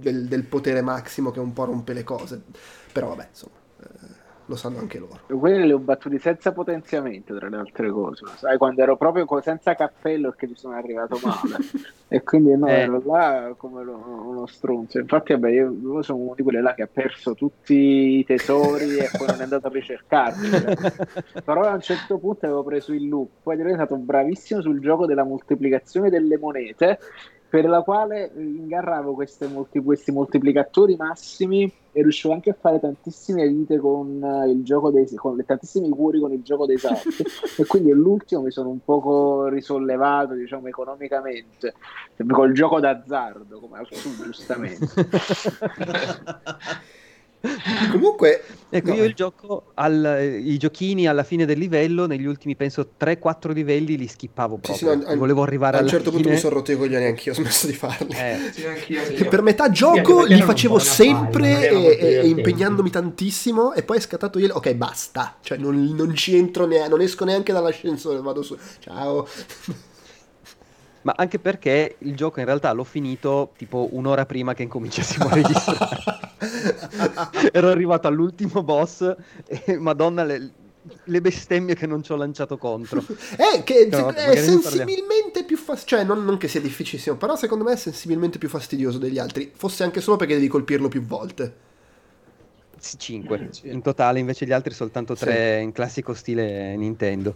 [0.00, 2.40] del, del potere massimo che un po' rompe le cose.
[2.90, 3.59] Però vabbè, insomma
[4.50, 5.20] lo sanno anche loro.
[5.26, 8.24] Quelle le ho battute senza potenziamento, tra le altre cose.
[8.34, 11.64] Sai, quando ero proprio senza cappello che ci sono arrivato male.
[12.08, 12.80] e quindi no, eh.
[12.80, 14.98] ero là come uno stronzo.
[14.98, 18.96] Infatti, vabbè, io, io, sono uno di quelli là che ha perso tutti i tesori
[18.96, 20.48] e poi non è andato a ricercarli.
[21.44, 23.30] Però a un certo punto avevo preso il loop.
[23.44, 26.98] Poi è stato bravissimo sul gioco della moltiplicazione delle monete
[27.50, 29.16] per la quale ingarravo
[29.48, 35.12] multi, questi moltiplicatori massimi e riuscivo anche a fare tantissime vite con il gioco dei
[35.16, 37.08] con le, tantissimi cuori con il gioco dei salti
[37.58, 41.74] e quindi all'ultimo mi sono un poco risollevato diciamo economicamente
[42.28, 44.86] col gioco d'azzardo come al sud giustamente
[47.90, 48.96] Comunque, ecco, no.
[48.96, 53.96] io il gioco, al, i giochini alla fine del livello, negli ultimi penso 3-4 livelli
[53.96, 54.74] li skippavo proprio.
[54.74, 56.22] Sì, sì, no, Volevo arrivare a un certo fine.
[56.22, 58.14] punto mi sono rotto i coglioni anch'io, ho smesso di farli.
[58.14, 58.38] Eh.
[58.50, 59.28] Sì, anch'io, anch'io.
[59.28, 64.54] Per metà gioco li facevo sempre e, e, impegnandomi tantissimo, e poi è scattato io.
[64.54, 65.36] Ok, basta.
[65.40, 68.56] Cioè, non, non ci entro neanche, non esco neanche dall'ascensore, vado su.
[68.80, 69.26] Ciao.
[71.02, 75.32] Ma anche perché il gioco in realtà l'ho finito tipo un'ora prima che incominciassimo a
[75.32, 76.02] registrare.
[77.52, 79.14] Ero arrivato all'ultimo boss
[79.46, 80.50] e madonna le...
[81.04, 83.02] le bestemmie che non ci ho lanciato contro.
[83.36, 85.86] Eh, che No, se- vabbè, è sensibilmente più fastidioso.
[85.86, 89.50] Cioè, non, non che sia difficilissimo, però secondo me è sensibilmente più fastidioso degli altri.
[89.54, 91.68] Fosse anche solo perché devi colpirlo più volte.
[92.78, 93.68] Sì, 5 Sì.
[93.68, 95.24] in totale, invece gli altri soltanto Sì.
[95.24, 97.34] 3 in classico stile Nintendo.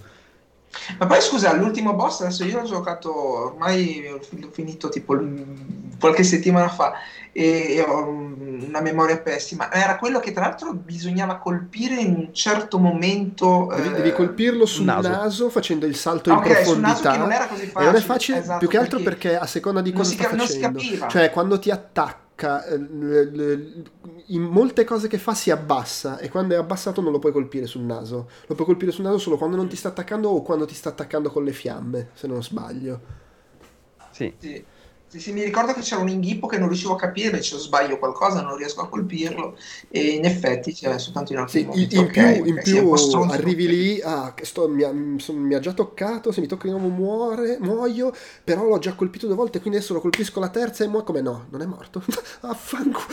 [0.98, 3.14] Ma poi scusa, l'ultimo boss adesso io l'ho giocato
[3.52, 5.18] ormai l'ho finito tipo
[5.98, 6.92] qualche settimana fa
[7.32, 9.72] e, e ho mm, una memoria pessima.
[9.72, 13.68] Era quello che tra l'altro bisognava colpire in un certo momento.
[13.74, 15.08] Devi, eh, devi colpirlo sul naso.
[15.08, 15.48] naso.
[15.50, 17.10] facendo il salto in Ok, sul naso profondità.
[17.12, 17.90] che non era così E facile.
[17.90, 20.28] non è facile esatto, più che altro perché, a seconda di non cosa si sta
[20.28, 20.78] ca- non si facendo.
[20.78, 21.08] capiva.
[21.08, 23.82] Cioè, quando ti attacca, eh, l- l-
[24.26, 27.66] in molte cose che fa si abbassa e quando è abbassato non lo puoi colpire
[27.66, 28.28] sul naso.
[28.46, 30.90] Lo puoi colpire sul naso solo quando non ti sta attaccando o quando ti sta
[30.90, 33.00] attaccando con le fiamme, se non sbaglio.
[34.10, 34.32] Sì.
[34.38, 34.64] Sì.
[35.14, 37.98] Sì, sì, mi ricordo che c'era un inghippo che non riuscivo a capire, se sbaglio
[37.98, 39.56] qualcosa, non riesco a colpirlo.
[39.88, 41.94] E in effetti c'è soltanto in alcuni Sì, in, momenti.
[41.94, 43.32] in ok, più, in più stronzo.
[43.32, 46.70] arrivi lì, ah, sto- mi, ha, son- mi ha già toccato, se mi tocca di
[46.70, 48.12] nuovo muore, muoio,
[48.42, 51.20] però l'ho già colpito due volte, quindi adesso lo colpisco la terza e muore come
[51.20, 52.02] no, non è morto.
[52.40, 53.06] Affanculo.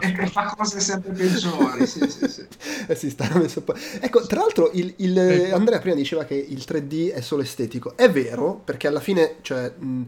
[0.00, 1.86] E fa cose sempre peggiori.
[1.86, 2.46] Sì, sì, sì.
[2.88, 3.74] Eh sì, sta messo po'.
[4.00, 5.50] Ecco, tra l'altro il, il- Eh.
[5.52, 7.96] Andrea prima diceva che il 3D è solo estetico.
[7.96, 10.02] È vero, perché alla fine, cioè, mh,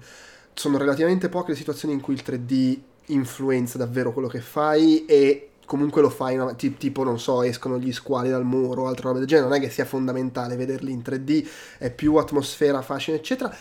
[0.59, 5.51] sono relativamente poche le situazioni in cui il 3D influenza davvero quello che fai e
[5.65, 9.29] comunque lo fai, tipo, non so, escono gli squali dal muro o altre robe del
[9.29, 11.47] genere, non è che sia fondamentale vederli in 3D,
[11.79, 13.55] è più atmosfera, fascino, eccetera.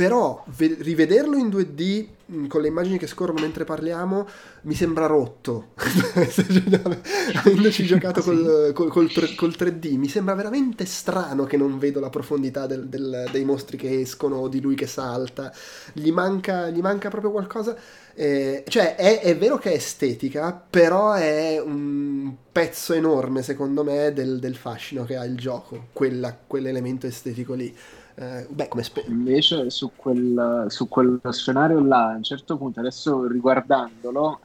[0.00, 4.26] Però ve- rivederlo in 2D mh, con le immagini che scorrono mentre parliamo
[4.62, 5.72] mi sembra rotto.
[7.34, 12.00] Avendoci giocato col, col- col tre- col 3D, mi sembra veramente strano che non vedo
[12.00, 15.52] la profondità del- del- dei mostri che escono o di lui che salta.
[15.92, 17.76] Gli manca, gli manca proprio qualcosa.
[18.14, 24.12] Eh, cioè, è, è vero che è estetica, però è un pezzo enorme, secondo me,
[24.14, 27.74] del, del fascino che ha il gioco, quella- quell'elemento estetico lì.
[28.20, 32.80] Eh, beh, come spe- Invece su quel, su quello scenario là, a un certo punto,
[32.80, 34.40] adesso riguardandolo,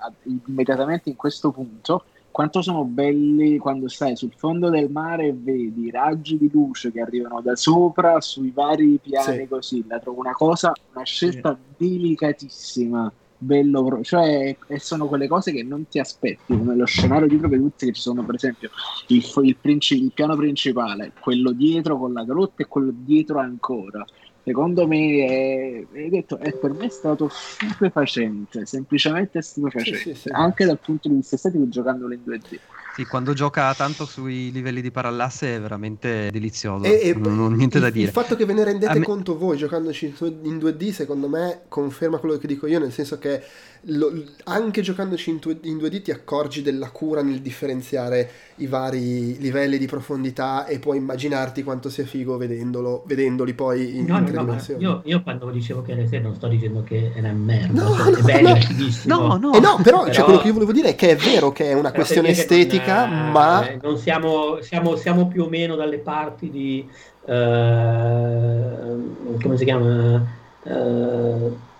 [0.47, 5.87] immediatamente in questo punto, quanto sono belli quando stai sul fondo del mare e vedi
[5.87, 9.47] i raggi di luce che arrivano da sopra sui vari piani Sì.
[9.49, 13.11] così, la trovo una cosa, una scelta delicatissima.
[13.37, 17.57] Bello, cioè, e sono quelle cose che non ti aspetti, come lo scenario dietro che
[17.57, 18.69] tutti che ci sono, per esempio,
[19.07, 24.03] il, il princi- il piano principale, quello dietro con la grotta e quello dietro ancora.
[24.41, 30.21] Secondo me, è, hai detto, è, per me è stato stupefacente, semplicemente stupefacente, Sì, sì,
[30.21, 30.29] sì.
[30.31, 32.55] anche dal punto di vista estetico giocandolo in 2D.
[32.95, 36.85] Sì, quando gioca tanto sui livelli di parallasse è veramente delizioso.
[36.85, 38.05] E, e non ho niente il, da dire.
[38.05, 42.19] il fatto che ve ne rendete me- conto voi giocandoci in 2D, secondo me, conferma
[42.19, 43.43] quello che dico io, nel senso che
[43.87, 44.11] lo-
[44.45, 49.77] anche giocandoci in, due- in 2D ti accorgi della cura nel differenziare i vari livelli
[49.77, 54.29] di profondità e puoi immaginarti quanto sia figo vedendolo, vedendoli poi in, No, in no,
[54.29, 57.83] tre no, io, io quando dicevo che RS non sto dicendo che è una merda,
[57.83, 58.55] No, cioè, no, è bello, no.
[58.55, 59.15] fighissimo.
[59.27, 59.53] No, no.
[59.53, 61.65] Eh no, però, cioè, Però- quello che io volevo dire è che è vero che
[61.65, 65.75] è una Però questione estetica, non, eh, ma non siamo, siamo, siamo più o meno
[65.75, 66.87] dalle parti di
[67.27, 68.95] eh,
[69.41, 70.23] come si chiama
[70.63, 71.73] Eh,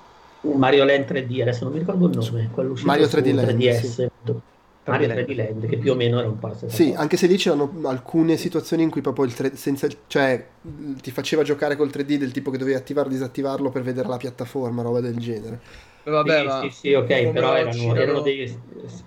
[0.54, 3.82] Mario Land 3D adesso non mi ricordo il nome quello Mario su 3D Land, 3DS
[3.82, 4.08] sì.
[4.88, 7.00] Mario 3D 3D Land che più o meno era un po' la stessa Sì, cosa.
[7.00, 10.46] anche se lì c'erano alcune situazioni in cui proprio il 3D, senza cioè,
[11.02, 14.18] ti faceva giocare col 3D del tipo che dovevi attivarlo o disattivarlo per vedere la
[14.18, 15.60] piattaforma, roba del genere.
[16.12, 18.48] Vabbè, sì, ma sì, sì, ok, come però erano, erano dei,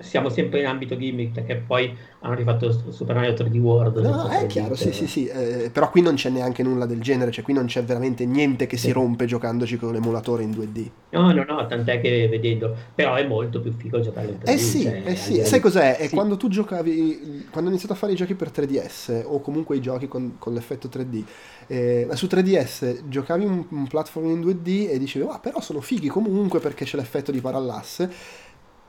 [0.01, 3.99] siamo sempre in ambito gimmick perché poi hanno rifatto Super Mario 3D World.
[3.99, 7.01] No, è 3D, chiaro, sì, sì, sì, eh, però qui non c'è neanche nulla del
[7.01, 8.93] genere, cioè qui non c'è veramente niente che si Sì.
[8.93, 10.91] rompe giocandoci con l'emulatore in 2D.
[11.11, 14.53] No, no, no, tant'è che vedendo, però è molto più figo giocare in 3D.
[14.53, 15.31] Eh sì, cioè, eh sì.
[15.31, 15.97] livello- sai cos'è?
[15.97, 16.15] È Sì.
[16.15, 19.81] quando tu giocavi, quando ho iniziato a fare i giochi per 3DS o comunque i
[19.81, 21.25] giochi con, con l'effetto 3D,
[21.67, 26.09] eh, su 3DS giocavi un, un platform in 2D e dicevi, ah però sono fighi
[26.09, 28.11] comunque perché c'è l'effetto di parallasse.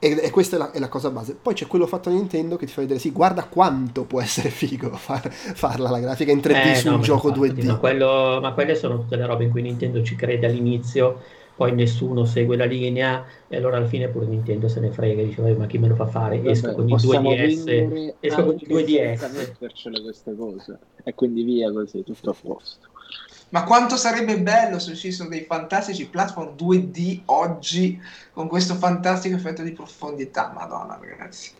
[0.02, 1.36] E, e questa è la, è la cosa base.
[1.36, 4.50] Poi c'è quello fatto a Nintendo che ti fa vedere, sì, guarda quanto può essere
[4.50, 7.64] figo far- farla la grafica in 3D Eh, su no, un gioco infatti, 2D.
[7.64, 11.20] Ma, quello- ma quelle sono tutte le robe in cui Nintendo ci crede all'inizio,
[11.56, 15.26] poi nessuno segue la linea e allora alla fine pure Nintendo se ne frega e
[15.26, 16.42] dice "Vabbè, ma chi me lo fa fare?
[16.44, 19.18] Esco con i possiamo 2DS, vendere esco con i anche 2DS.
[19.18, 22.88] senza mettercele queste cose e quindi via così, tutto a posto.
[23.50, 28.00] Ma quanto sarebbe bello se uscissero dei fantastici platform 2D oggi
[28.32, 30.52] con questo fantastico effetto di profondità.
[30.54, 31.52] Madonna, ragazzi.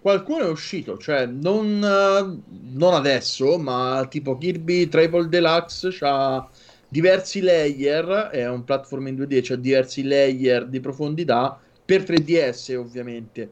[0.00, 6.46] Qualcuno è uscito, cioè non, eh, non adesso, ma tipo Kirby Triple Deluxe c'ha
[6.86, 13.50] diversi layer, è un platform in 2D, c'ha diversi layer di profondità per 3DS ovviamente.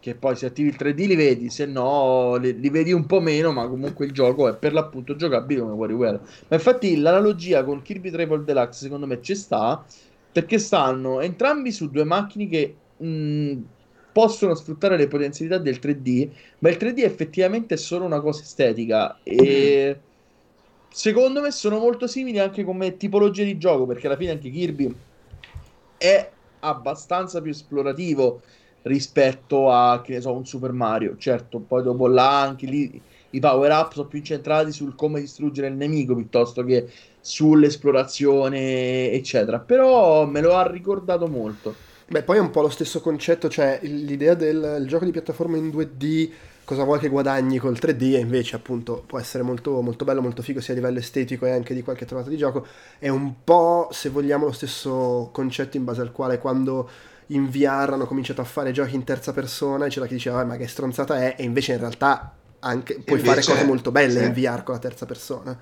[0.00, 3.20] Che poi se attivi il 3D li vedi, se no li, li vedi un po'
[3.20, 6.20] meno, ma comunque il gioco è per l'appunto giocabile come WarioWare.
[6.48, 9.84] Ma infatti l'analogia con Kirby Triple Deluxe secondo me ci sta,
[10.30, 13.56] perché stanno entrambi su due macchine che mh,
[14.12, 16.28] possono sfruttare le potenzialità del 3D,
[16.60, 20.00] ma il 3D effettivamente è solo una cosa estetica e
[20.90, 24.94] secondo me sono molto simili anche come tipologia di gioco, perché alla fine anche Kirby
[25.96, 26.30] è
[26.60, 28.42] abbastanza più esplorativo
[28.82, 31.16] rispetto a che ne so, un Super Mario.
[31.18, 33.00] Certo, poi dopo là anche lì
[33.30, 36.88] i power up sono più incentrati sul come distruggere il nemico piuttosto che
[37.20, 39.58] sull'esplorazione, eccetera.
[39.58, 41.74] Però me lo ha ricordato molto.
[42.06, 45.68] Beh, poi è un po' lo stesso concetto, cioè l'idea del gioco di piattaforma in
[45.68, 46.30] 2D,
[46.64, 50.40] cosa vuoi che guadagni col 3D, e invece appunto può essere molto, molto bello, molto
[50.40, 52.66] figo sia a livello estetico e anche di qualche trovata di gioco,
[52.98, 56.88] è un po', se vogliamo, lo stesso concetto in base al quale quando
[57.28, 60.56] in VR hanno cominciato a fare giochi in terza persona e c'era chi diceva ma
[60.56, 64.24] che stronzata è, e invece in realtà anche, puoi Invece, fare cose molto belle sì.
[64.26, 65.58] in VR con la terza persona.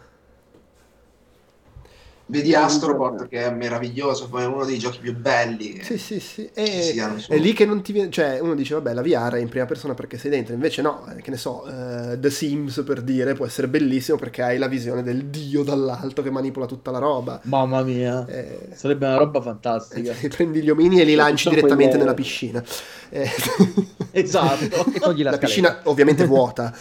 [2.28, 6.50] Vedi Astrobot che è meraviglioso, come uno dei giochi più belli che Sì, sì, sì.
[6.52, 6.92] E
[7.28, 8.10] è lì che non ti viene.
[8.10, 10.52] Cioè, uno dice, vabbè, la VR è in prima persona perché sei dentro.
[10.52, 14.42] Invece, no, eh, che ne so, eh, The Sims per dire può essere bellissimo perché
[14.42, 17.40] hai la visione del dio dall'alto che manipola tutta la roba.
[17.44, 20.12] Mamma mia, Eh, sarebbe una roba fantastica.
[20.20, 22.62] eh, prendi gli omini e li lanci direttamente quelle- nella piscina.
[23.08, 23.28] Eh,
[24.12, 24.92] esatto.
[24.92, 26.74] E togli la, la piscina ovviamente vuota.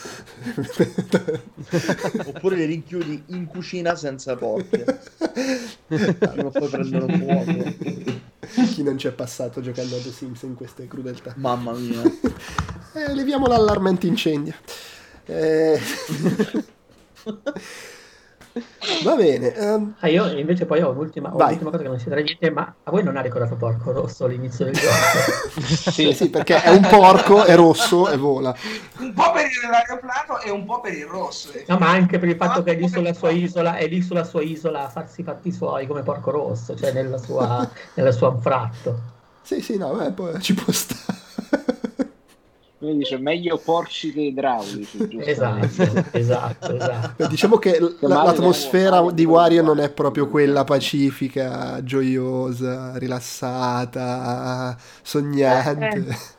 [2.26, 5.01] Oppure le rinchiudi in cucina senza porte.
[5.88, 7.73] Prima o poi prendono fuoco.
[8.73, 11.34] Chi non ci è passato giocando a The Sims in queste crudeltà.
[11.38, 12.01] Mamma mia.
[12.93, 14.53] Eh, leviamo l'allarme antincendio.
[15.26, 15.80] Eh...
[19.03, 19.53] Va bene.
[19.53, 22.49] ehm, Ah, io invece poi ho un'ultima, ho un'ultima cosa che non si tra niente,
[22.51, 25.60] ma a voi non ha ricordato Porco Rosso all'inizio del gioco?
[25.91, 28.56] sì, sì, perché è un porco, è rosso e vola.
[28.99, 31.51] un po' per il- l'aeroplano e un po' per il rosso.
[31.51, 31.66] eh.
[31.68, 34.24] No, ma anche per il fatto che è lì sulla sua isola, è lì sulla
[34.24, 38.30] sua isola a farsi i fatti suoi come Porco Rosso, cioè nella sua, nel suo
[38.30, 38.99] anfratto.
[39.41, 41.24] Sì, sì, no, beh, poi ci può stare.
[42.86, 45.07] Quindi dice meglio porci che idraulici.
[45.25, 45.65] Esatto,
[46.11, 47.27] esatto, esatto.
[47.27, 49.73] Diciamo che l- Che male l'atmosfera di Wario no.
[49.73, 56.33] non è proprio quella pacifica, gioiosa, rilassata, sognante.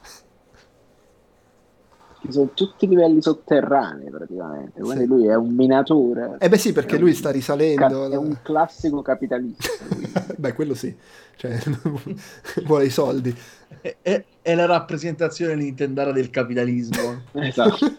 [2.23, 4.81] Ci sono tutti livelli sotterranei praticamente.
[4.81, 5.07] Quindi Sì.
[5.07, 6.37] lui è un minatore.
[6.39, 8.09] Eh beh sì, perché lui sta risalendo.
[8.11, 9.69] È un classico capitalista.
[10.37, 10.95] Beh, quello sì.
[11.37, 11.57] Cioè,
[12.67, 13.35] vuole i soldi.
[13.87, 17.23] È, è- è la rappresentazione nintendara del capitalismo.
[17.35, 17.77] esatto.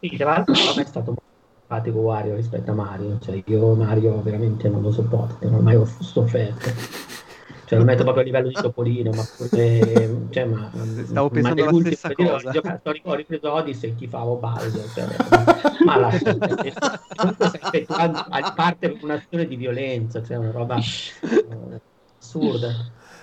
[0.00, 1.22] Sì, tra l'altro a me è stato molto
[1.58, 5.80] simpatico Wario rispetto a Mario, cioè io Mario veramente non lo sopporto, non ho mai
[6.00, 6.70] sofferto.
[7.66, 10.70] Cioè lo metto proprio a livello di Topolino, ma pure, cioè, ma,
[11.04, 12.48] Stavo ma pensando la nell'ultimo stessa cosa.
[12.48, 18.52] Ho, giocato, ho ripreso Odyssey e tifavo Bowser, cioè, ma lascia comunque stai effettuando a
[18.52, 21.80] parte un'azione di violenza, cioè una roba eh,
[22.20, 22.68] assurda.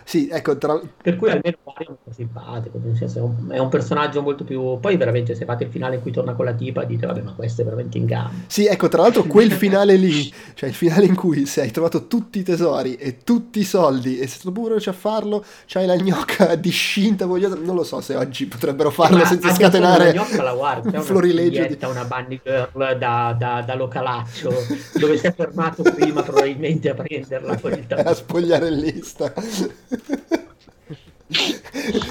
[0.03, 0.79] Sì, ecco, tra...
[1.01, 4.79] Per cui almeno Mario è simpatico, nel senso è un, personaggio molto più...
[4.79, 7.33] Poi veramente se fate il finale in cui torna con la tipa dite vabbè ma
[7.33, 8.31] questo è veramente in gamba.
[8.47, 12.07] Sì, ecco, tra l'altro quel finale lì, cioè il finale in cui se hai trovato
[12.07, 15.85] tutti i tesori e tutti i soldi e sei stato pure veloce a farlo, c'hai
[15.85, 20.43] la gnocca discinta, vogliosa, non lo so se oggi potrebbero farlo Ma senza scatenare la
[20.43, 21.77] la guardi, c'è un una florilegio di...
[21.81, 24.51] una bunny girl da, da, da localaccio
[24.99, 28.13] dove si è fermato prima probabilmente a prenderla a tappeto.
[28.13, 29.33] spogliarellista.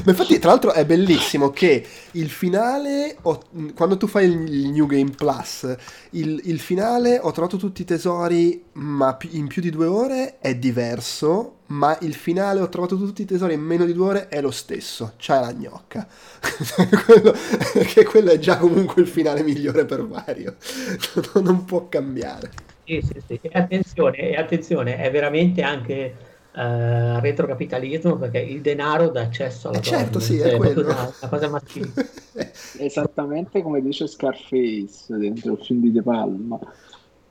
[0.05, 3.17] Ma infatti, tra l'altro, è bellissimo che il finale,
[3.75, 5.75] quando tu fai il, New Game Plus,
[6.11, 10.55] il, il finale ho trovato tutti i tesori, ma in più di due ore è
[10.57, 11.59] diverso.
[11.73, 14.51] Ma il finale ho trovato tutti i tesori in meno di due ore è lo
[14.51, 15.15] stesso.
[15.17, 16.07] C'è la gnocca.
[17.07, 17.35] quello,
[17.87, 20.57] che quello è già comunque il finale migliore per Mario.
[21.41, 22.51] non può cambiare.
[22.85, 23.39] Sì, sì, sì.
[23.41, 26.15] E attenzione, attenzione, è veramente anche
[26.55, 30.73] eh, retrocapitalismo perché il denaro dà accesso alla Eh, certo, donna, sì, cioè, è proprio
[30.75, 30.89] quello.
[30.91, 31.91] Una, una cosa maschile.
[32.79, 36.59] Esattamente come dice Scarface dentro il film di De Palma.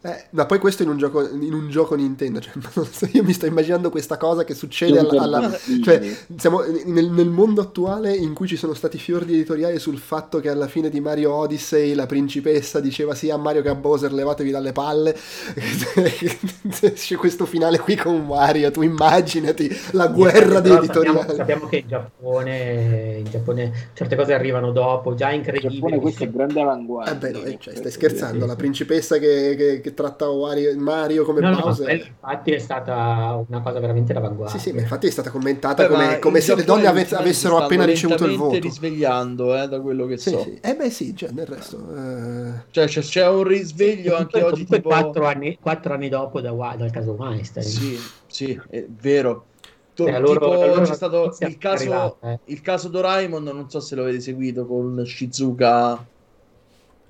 [0.04, 3.24] Eh, ma poi questo in un gioco, in un gioco Nintendo, cioè, non so, io
[3.24, 5.52] mi sto immaginando questa cosa che succede alla, alla-
[5.84, 6.02] cioè,
[6.38, 10.50] siamo nel, nel mondo attuale in cui ci sono stati fiordi editoriali sul fatto che
[10.50, 14.50] alla fine di Mario Odyssey la principessa diceva sì a Mario che a Bowser levatevi
[14.50, 15.16] dalle palle
[16.94, 21.68] c'è questo finale qui con Mario tu immaginati la guerra dei Però editoriali sappiamo, sappiamo
[21.68, 25.70] che in Giappone, in Giappone certe cose arrivano dopo, già incredibile.
[25.74, 26.60] Giappone questo è grande
[27.04, 27.16] Eh avanguardia.
[27.18, 31.24] beh, no, eh, cioè, stai Sì, scherzando, la principessa che, che- che tratta Wario- Mario
[31.26, 31.86] come No, no, Bowser.
[31.86, 34.60] quella infatti è stata una cosa veramente d'avanguardia.
[34.60, 37.58] Sì, sì, ma infatti è stata commentata Beh, come, come se le donne ave- avessero
[37.58, 38.60] appena ricevuto il voto.
[38.60, 40.40] risvegliando, eh, da quello che Sì, so.
[40.42, 40.60] sì.
[40.62, 41.78] Eh beh sì, cioè, del resto.
[41.96, 44.90] eh, Cioè, c'è, c'è un risveglio anche oggi tipo...
[44.90, 47.66] quattro, anni, quattro anni dopo da, dal caso Weinstein.
[47.66, 47.98] Sì,
[48.28, 49.46] sì, è vero.
[49.94, 52.40] To- Eh, loro- tipo, loro c'è stato il caso, arrivata, eh.
[52.46, 56.06] il caso Doraemon, non so se lo avete seguito con Shizuka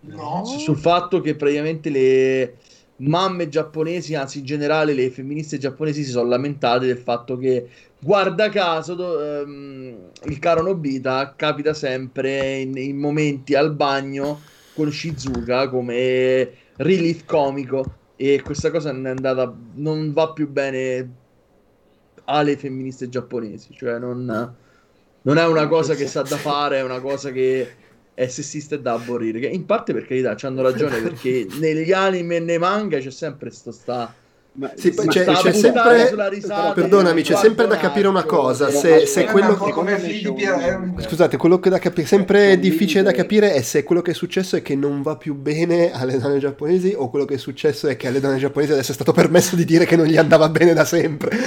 [0.04, 0.42] No?
[0.46, 2.56] su- sul fatto che praticamente le
[3.02, 7.70] mamme giapponesi, anzi in generale le femministe giapponesi si sono lamentate del fatto che
[8.00, 9.96] guarda caso do- ehm,
[10.26, 14.40] il caro Nobita capita sempre in, in momenti al bagno
[14.74, 21.10] con Shizuka come relief comico e questa cosa non è andata non va più bene
[22.26, 24.56] alle femministe giapponesi cioè non,
[25.22, 27.80] non è una cosa che sa da fare è una cosa che
[28.22, 29.40] è sessista e da aborrire.
[29.40, 33.50] Che in parte per carità hanno ragione perché negli anime e nei manga c'è sempre
[33.50, 34.14] sto sta.
[34.54, 38.70] Ma- Sì, ma c'è, c'è puntata sempre, risata, perdonami, c'è sempre da capire una cosa,
[38.70, 39.72] se, se quello che...
[41.04, 44.58] Scusate, quello che da capire, sempre difficile da capire è se quello che è successo
[44.58, 47.96] è che non va più bene alle donne giapponesi o quello che è successo è
[47.96, 50.74] che alle donne giapponesi adesso è stato permesso di dire che non gli andava bene
[50.74, 51.30] da sempre.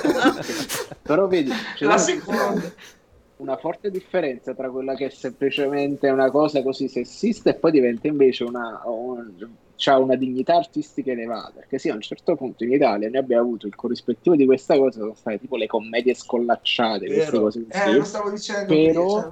[1.02, 2.72] Però vedi, c'è La seconda.
[3.40, 8.06] Una forte differenza tra quella che è semplicemente una cosa così sessista e poi diventa
[8.06, 11.52] invece una, un- c'ha una dignità artistica elevata.
[11.56, 14.76] Perché sì, a un certo punto in Italia noi abbiamo avuto il corrispettivo di questa
[14.76, 19.28] cosa, sono state tipo le commedie scollacciate, queste cose Eh, lo stavo dicendo Però- cioè-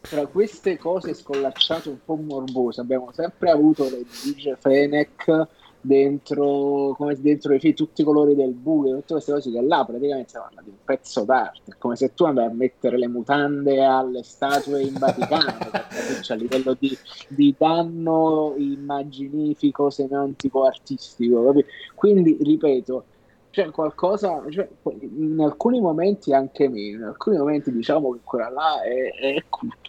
[0.00, 5.46] tra queste cose scollacciate un po' morbose abbiamo sempre avuto le Gigi Fenech
[5.80, 9.84] dentro, come dentro i film, tutti i colori del buio, tutte queste cose che là
[9.84, 13.08] praticamente si parla di un pezzo d'arte, è come se tu andai a mettere le
[13.08, 15.70] mutande alle statue in Vaticano,
[16.20, 16.96] c'è a livello di,
[17.28, 21.44] di danno immaginifico, semantico, artistico.
[21.44, 21.64] capi?
[21.94, 23.04] Quindi, ripeto,
[23.50, 24.68] c'è qualcosa, cioè,
[25.00, 29.44] in alcuni momenti anche meno, in alcuni momenti diciamo che quella là è, è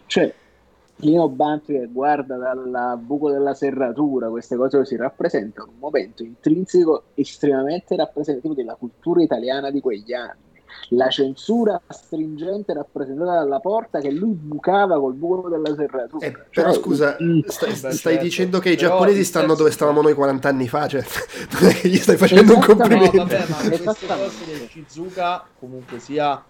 [0.06, 0.34] cioè
[1.00, 7.04] Lino Banfi che guarda dal buco della serratura, queste cose così rappresentano un momento intrinseco
[7.14, 10.48] estremamente rappresentativo della cultura italiana di quegli anni.
[10.90, 16.24] La censura stringente rappresentata dalla porta che lui bucava col buco della serratura.
[16.26, 18.22] Eh, Cioè, però scusa, mm, stai, stai certo.
[18.22, 21.02] dicendo che i Però giapponesi stanno senso- dove stavamo noi 40 anni fa, cioè
[21.82, 23.16] gli stai facendo un Esattamente.
[23.16, 23.36] No, complimento.
[23.36, 26.42] vabbè, ma queste cose del Shizuka comunque sia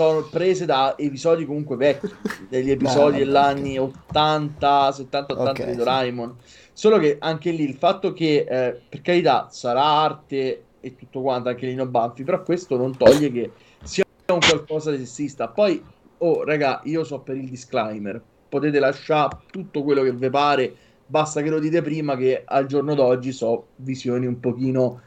[0.00, 2.10] sono prese da episodi comunque vecchi,
[2.48, 5.76] degli episodi vabbè, degli anni 80, 70, 80 Ok, di sì.
[5.76, 6.36] Doraemon.
[6.72, 11.50] Solo che anche lì il fatto che, eh, per carità, sarà arte e tutto quanto,
[11.50, 13.52] anche Lino Banfi, però questo non toglie che
[13.82, 15.48] sia un qualcosa di sessista.
[15.48, 15.82] Poi,
[16.18, 20.74] oh, raga, io so per il disclaimer, potete lasciare tutto quello che vi pare,
[21.04, 25.02] basta che lo dite prima che al giorno d'oggi so visioni un pochino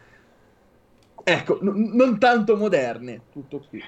[1.23, 3.81] ecco, n- non tanto moderne, tutto qui.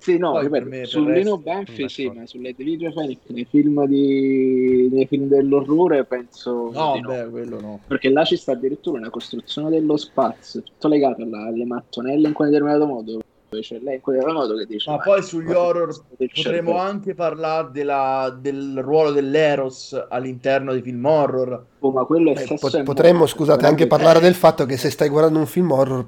[0.00, 3.18] Sì, no, Poi ripeto, per me, per su Lino Banfi sì, ma sulle Divide Fenech
[3.26, 7.08] nei film, di, nei film dell'orrore penso No, di no.
[7.08, 7.80] beh, quello no.
[7.86, 12.32] Perché là ci sta addirittura una costruzione dello spazio, tutto legato alla- alle mattonelle in
[12.32, 13.18] quel determinato modo.
[13.50, 16.76] C'è lei in quel determinato modo che dice: Ma "Ma poi sugli horror potremmo cervello".
[16.78, 21.66] anche parlare della- del ruolo dell'Eros all'interno dei film horror.
[21.80, 25.08] Oh, ma quello è Eh, po- potremmo, scusate, anche parlare del fatto che se stai
[25.08, 26.06] guardando un film horror,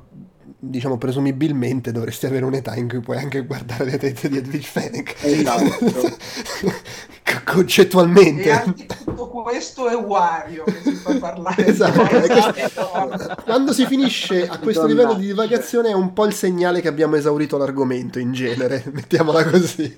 [0.64, 5.16] diciamo presumibilmente dovresti avere un'età in cui puoi anche guardare le tette di Edwige Fenech.
[5.24, 6.16] Esatto.
[7.44, 8.42] Concettualmente.
[8.42, 11.66] E anche tutto questo è Wario che si fa parlare.
[11.72, 16.80] Esatto, questo- Quando si finisce a questo livello di divagazione è un po' il segnale
[16.80, 19.94] che abbiamo esaurito l'argomento in genere, mettiamola così.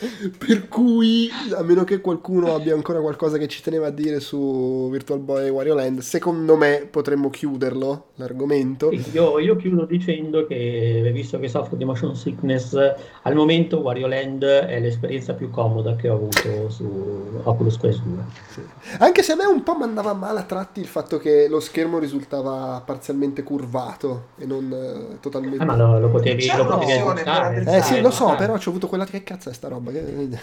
[0.38, 4.88] per cui, a meno che qualcuno abbia ancora qualcosa che ci teneva a dire su
[4.90, 8.90] Virtual Boy e Wario Land, secondo me potremmo chiuderlo, l'argomento.
[8.90, 12.74] Sì, Io, io chiudo dicendo che, visto che soffro di motion sickness,
[13.22, 16.29] al momento Wario Land è l'esperienza più comoda che ho avuto
[16.68, 18.22] su Oculus Quest 2.
[18.50, 18.60] Sì.
[18.98, 21.98] Anche se a me un po' mandava male a tratti il fatto che lo schermo
[21.98, 25.62] risultava parzialmente curvato e non eh, totalmente...
[25.62, 27.64] Ah, ma lo, lo potevi, C'è lo potevi aggiustare.
[27.76, 28.36] Eh sì, lo so, Ah.
[28.36, 29.90] però ci ho avuto quella che cazzo è sta roba.
[29.90, 30.38] Che...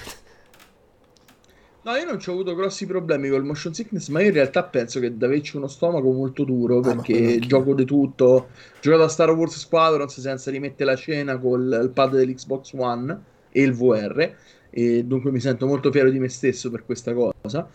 [1.84, 4.64] No, io non ci ho avuto grossi problemi col motion sickness, ma io in realtà
[4.64, 7.39] penso che da averci uno stomaco molto duro, Ah, perché anch'io.
[7.47, 8.47] gioco di tutto,
[8.81, 13.18] giocato a Star Wars Squadrons senza rimettere la cena col il pad dell'Xbox One
[13.51, 14.34] e il VR,
[14.69, 17.69] e dunque mi sento molto fiero di me stesso per questa cosa.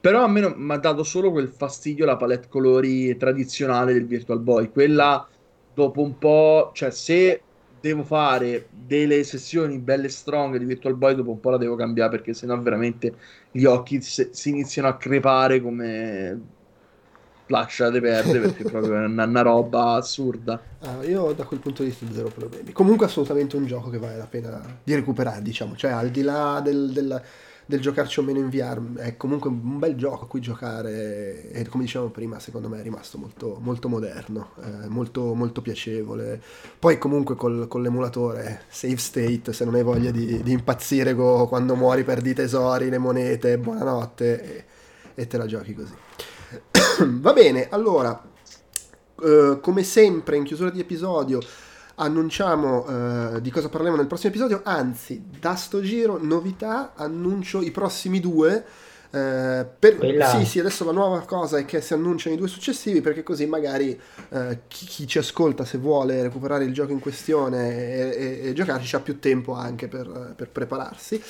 [0.00, 4.40] Però a me mi ha dato solo quel fastidio la palette colori tradizionale del Virtual
[4.40, 5.26] Boy, quella
[5.74, 7.42] dopo un po', cioè se
[7.80, 12.10] devo fare delle sessioni belle strong di Virtual Boy, dopo un po' la devo cambiare
[12.10, 13.14] perché sennò veramente
[13.50, 16.40] gli occhi si, si iniziano a crepare come
[17.48, 20.60] lasciate perdere perché è proprio una, una roba assurda.
[20.80, 22.72] Ah, io da quel punto di vista zero problemi.
[22.72, 26.60] Comunque assolutamente un gioco che vale la pena di recuperare, diciamo, cioè al di là
[26.62, 27.22] del, del,
[27.66, 31.66] del giocarci o meno in VR, è comunque un bel gioco a cui giocare e
[31.68, 36.40] come dicevamo prima, secondo me è rimasto molto, molto moderno, eh, molto, molto piacevole.
[36.78, 41.46] Poi comunque col, con l'emulatore save state, se non hai voglia di, di impazzire co-
[41.46, 44.64] quando muori perdi i tesori, le monete, buonanotte e,
[45.14, 45.94] e te la giochi così.
[47.20, 48.20] Va bene, allora,
[49.22, 51.40] eh, come sempre in chiusura di episodio
[52.00, 57.70] annunciamo eh, di cosa parleremo nel prossimo episodio, anzi, da sto giro, novità, annuncio i
[57.70, 58.64] prossimi due.
[59.10, 59.96] Eh, per...
[59.96, 63.22] Quella- Sì, sì, adesso la nuova cosa è che si annunciano i due successivi perché
[63.22, 63.98] così magari
[64.30, 67.70] eh, chi, chi ci ascolta se vuole recuperare il gioco in questione
[68.14, 71.20] e, e- e giocarci ha più tempo anche per, per prepararsi.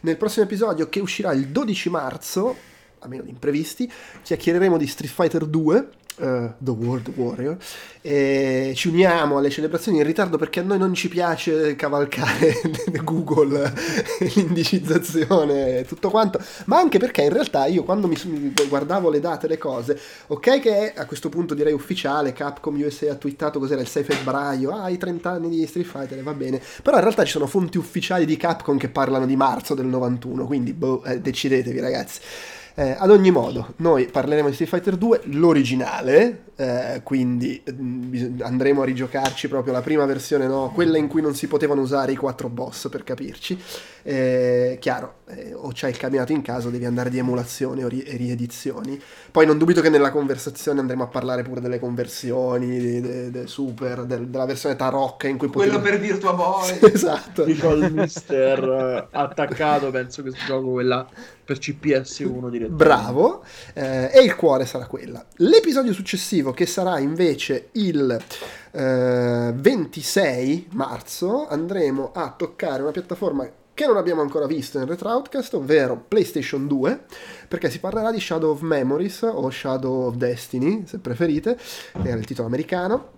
[0.00, 2.56] Nel prossimo episodio che uscirà il 12 marzo,
[3.00, 3.90] a meno di imprevisti,
[4.22, 5.88] chiacchiereremo di Street Fighter 2.
[6.18, 7.56] eh, The World Warrior
[8.00, 12.54] e ci uniamo alle celebrazioni in ritardo perché a noi non ci piace cavalcare
[13.02, 13.72] Google
[14.34, 18.16] l'indicizzazione e tutto quanto ma anche perché in realtà io quando mi
[18.68, 19.98] guardavo le date le cose
[20.28, 24.70] ok che a questo punto direi ufficiale Capcom USA ha twittato cos'era il 6 febbraio
[24.70, 27.76] ah i 30 anni di Street Fighter va bene però in realtà ci sono fonti
[27.76, 32.20] ufficiali di Capcom che parlano di marzo del 91 quindi boh, eh, decidetevi ragazzi
[32.78, 38.82] eh, ad ogni modo, noi parleremo di Street Fighter 2, l'originale, eh, quindi mm, andremo
[38.82, 40.70] a rigiocarci proprio la prima versione, no?
[40.74, 43.58] quella in cui non si potevano usare i quattro boss per capirci.
[44.08, 48.02] Eh, chiaro, eh, o c'hai il cabinato in casa devi andare di emulazioni o ri-
[48.02, 49.00] e riedizioni.
[49.32, 53.46] Poi non dubito che nella conversazione andremo a parlare pure delle conversioni, de- de- de
[53.48, 56.78] super, del- della versione tarocca in cui Quello potevi- per Virtua Boy.
[56.94, 57.42] esatto.
[57.42, 61.04] Dico al mister eh, attaccato, penso che gioco quella
[61.44, 62.68] per CPS1 direttamente.
[62.84, 63.42] Bravo,
[63.74, 65.24] eh, e il cuore sarà quella.
[65.38, 68.16] L'episodio successivo, che sarà invece il
[68.70, 75.10] eh, 26 marzo, andremo a toccare una piattaforma che non abbiamo ancora visto in Retro
[75.10, 77.04] Outcast, ovvero PlayStation 2,
[77.46, 81.58] perché si parlerà di Shadow of Memories o Shadow of Destiny, se preferite,
[81.92, 83.12] era il titolo americano.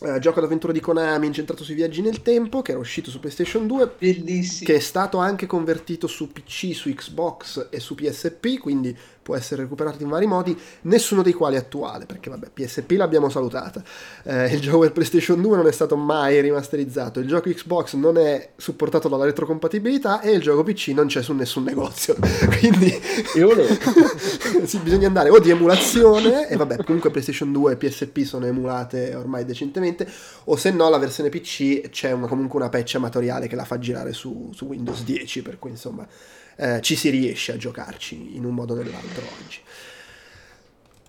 [0.00, 3.68] Eh, gioco d'avventura di Konami incentrato sui viaggi nel tempo, che era uscito su PlayStation
[3.68, 4.66] 2, Bellissimo.
[4.66, 9.62] che è stato anche convertito su PC, su Xbox e su PSP, quindi può essere
[9.62, 13.82] recuperato in vari modi, nessuno dei quali è attuale, perché vabbè, PSP l'abbiamo salutata.
[14.24, 18.18] Eh, il gioco per PlayStation 2 non è stato mai rimasterizzato, il gioco Xbox non
[18.18, 22.16] è supportato dalla retrocompatibilità e il gioco PC non c'è su nessun negozio.
[22.58, 22.90] Quindi
[24.64, 29.14] sì, bisogna andare o di emulazione, e vabbè, comunque PlayStation 2 e PSP sono emulate
[29.14, 30.06] ormai decentemente,
[30.44, 33.78] o se no la versione PC c'è una- comunque una patch amatoriale che la fa
[33.78, 36.06] girare su, su Windows 10, per cui insomma
[36.56, 39.60] eh, ci si riesce a giocarci in un modo o nell'altro oggi.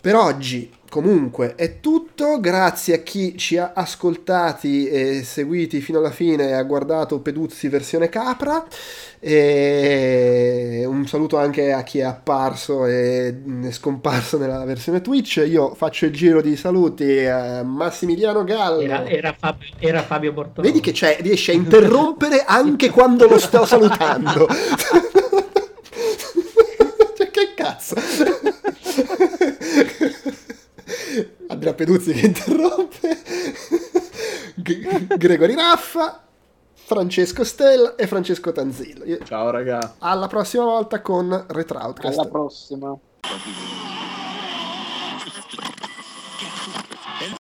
[0.04, 6.12] Per oggi comunque è tutto, grazie a chi ci ha ascoltati e seguiti fino alla
[6.12, 8.68] fine e ha guardato Peduzzi versione capra
[9.22, 13.34] e un saluto anche a chi è apparso e
[13.64, 15.42] è scomparso nella versione Twitch.
[15.48, 18.82] Io faccio il giro di saluti a Massimiliano Gallo.
[18.82, 20.68] Era, era Fabio, era Fabio Bortoloni.
[20.68, 24.50] Vedi che c'è, riesce a interrompere anche quando lo sto salutando.
[27.84, 27.96] Cazzo?
[31.48, 33.22] Andrea Peduzzi che interrompe.
[34.56, 36.24] G- Gregori Raffa,
[36.74, 39.06] Francesco Stella e Francesco Tanzillo.
[39.24, 39.96] Ciao raga.
[40.00, 42.18] Alla prossima volta con Retroutcast.
[42.20, 42.98] Alla prossima.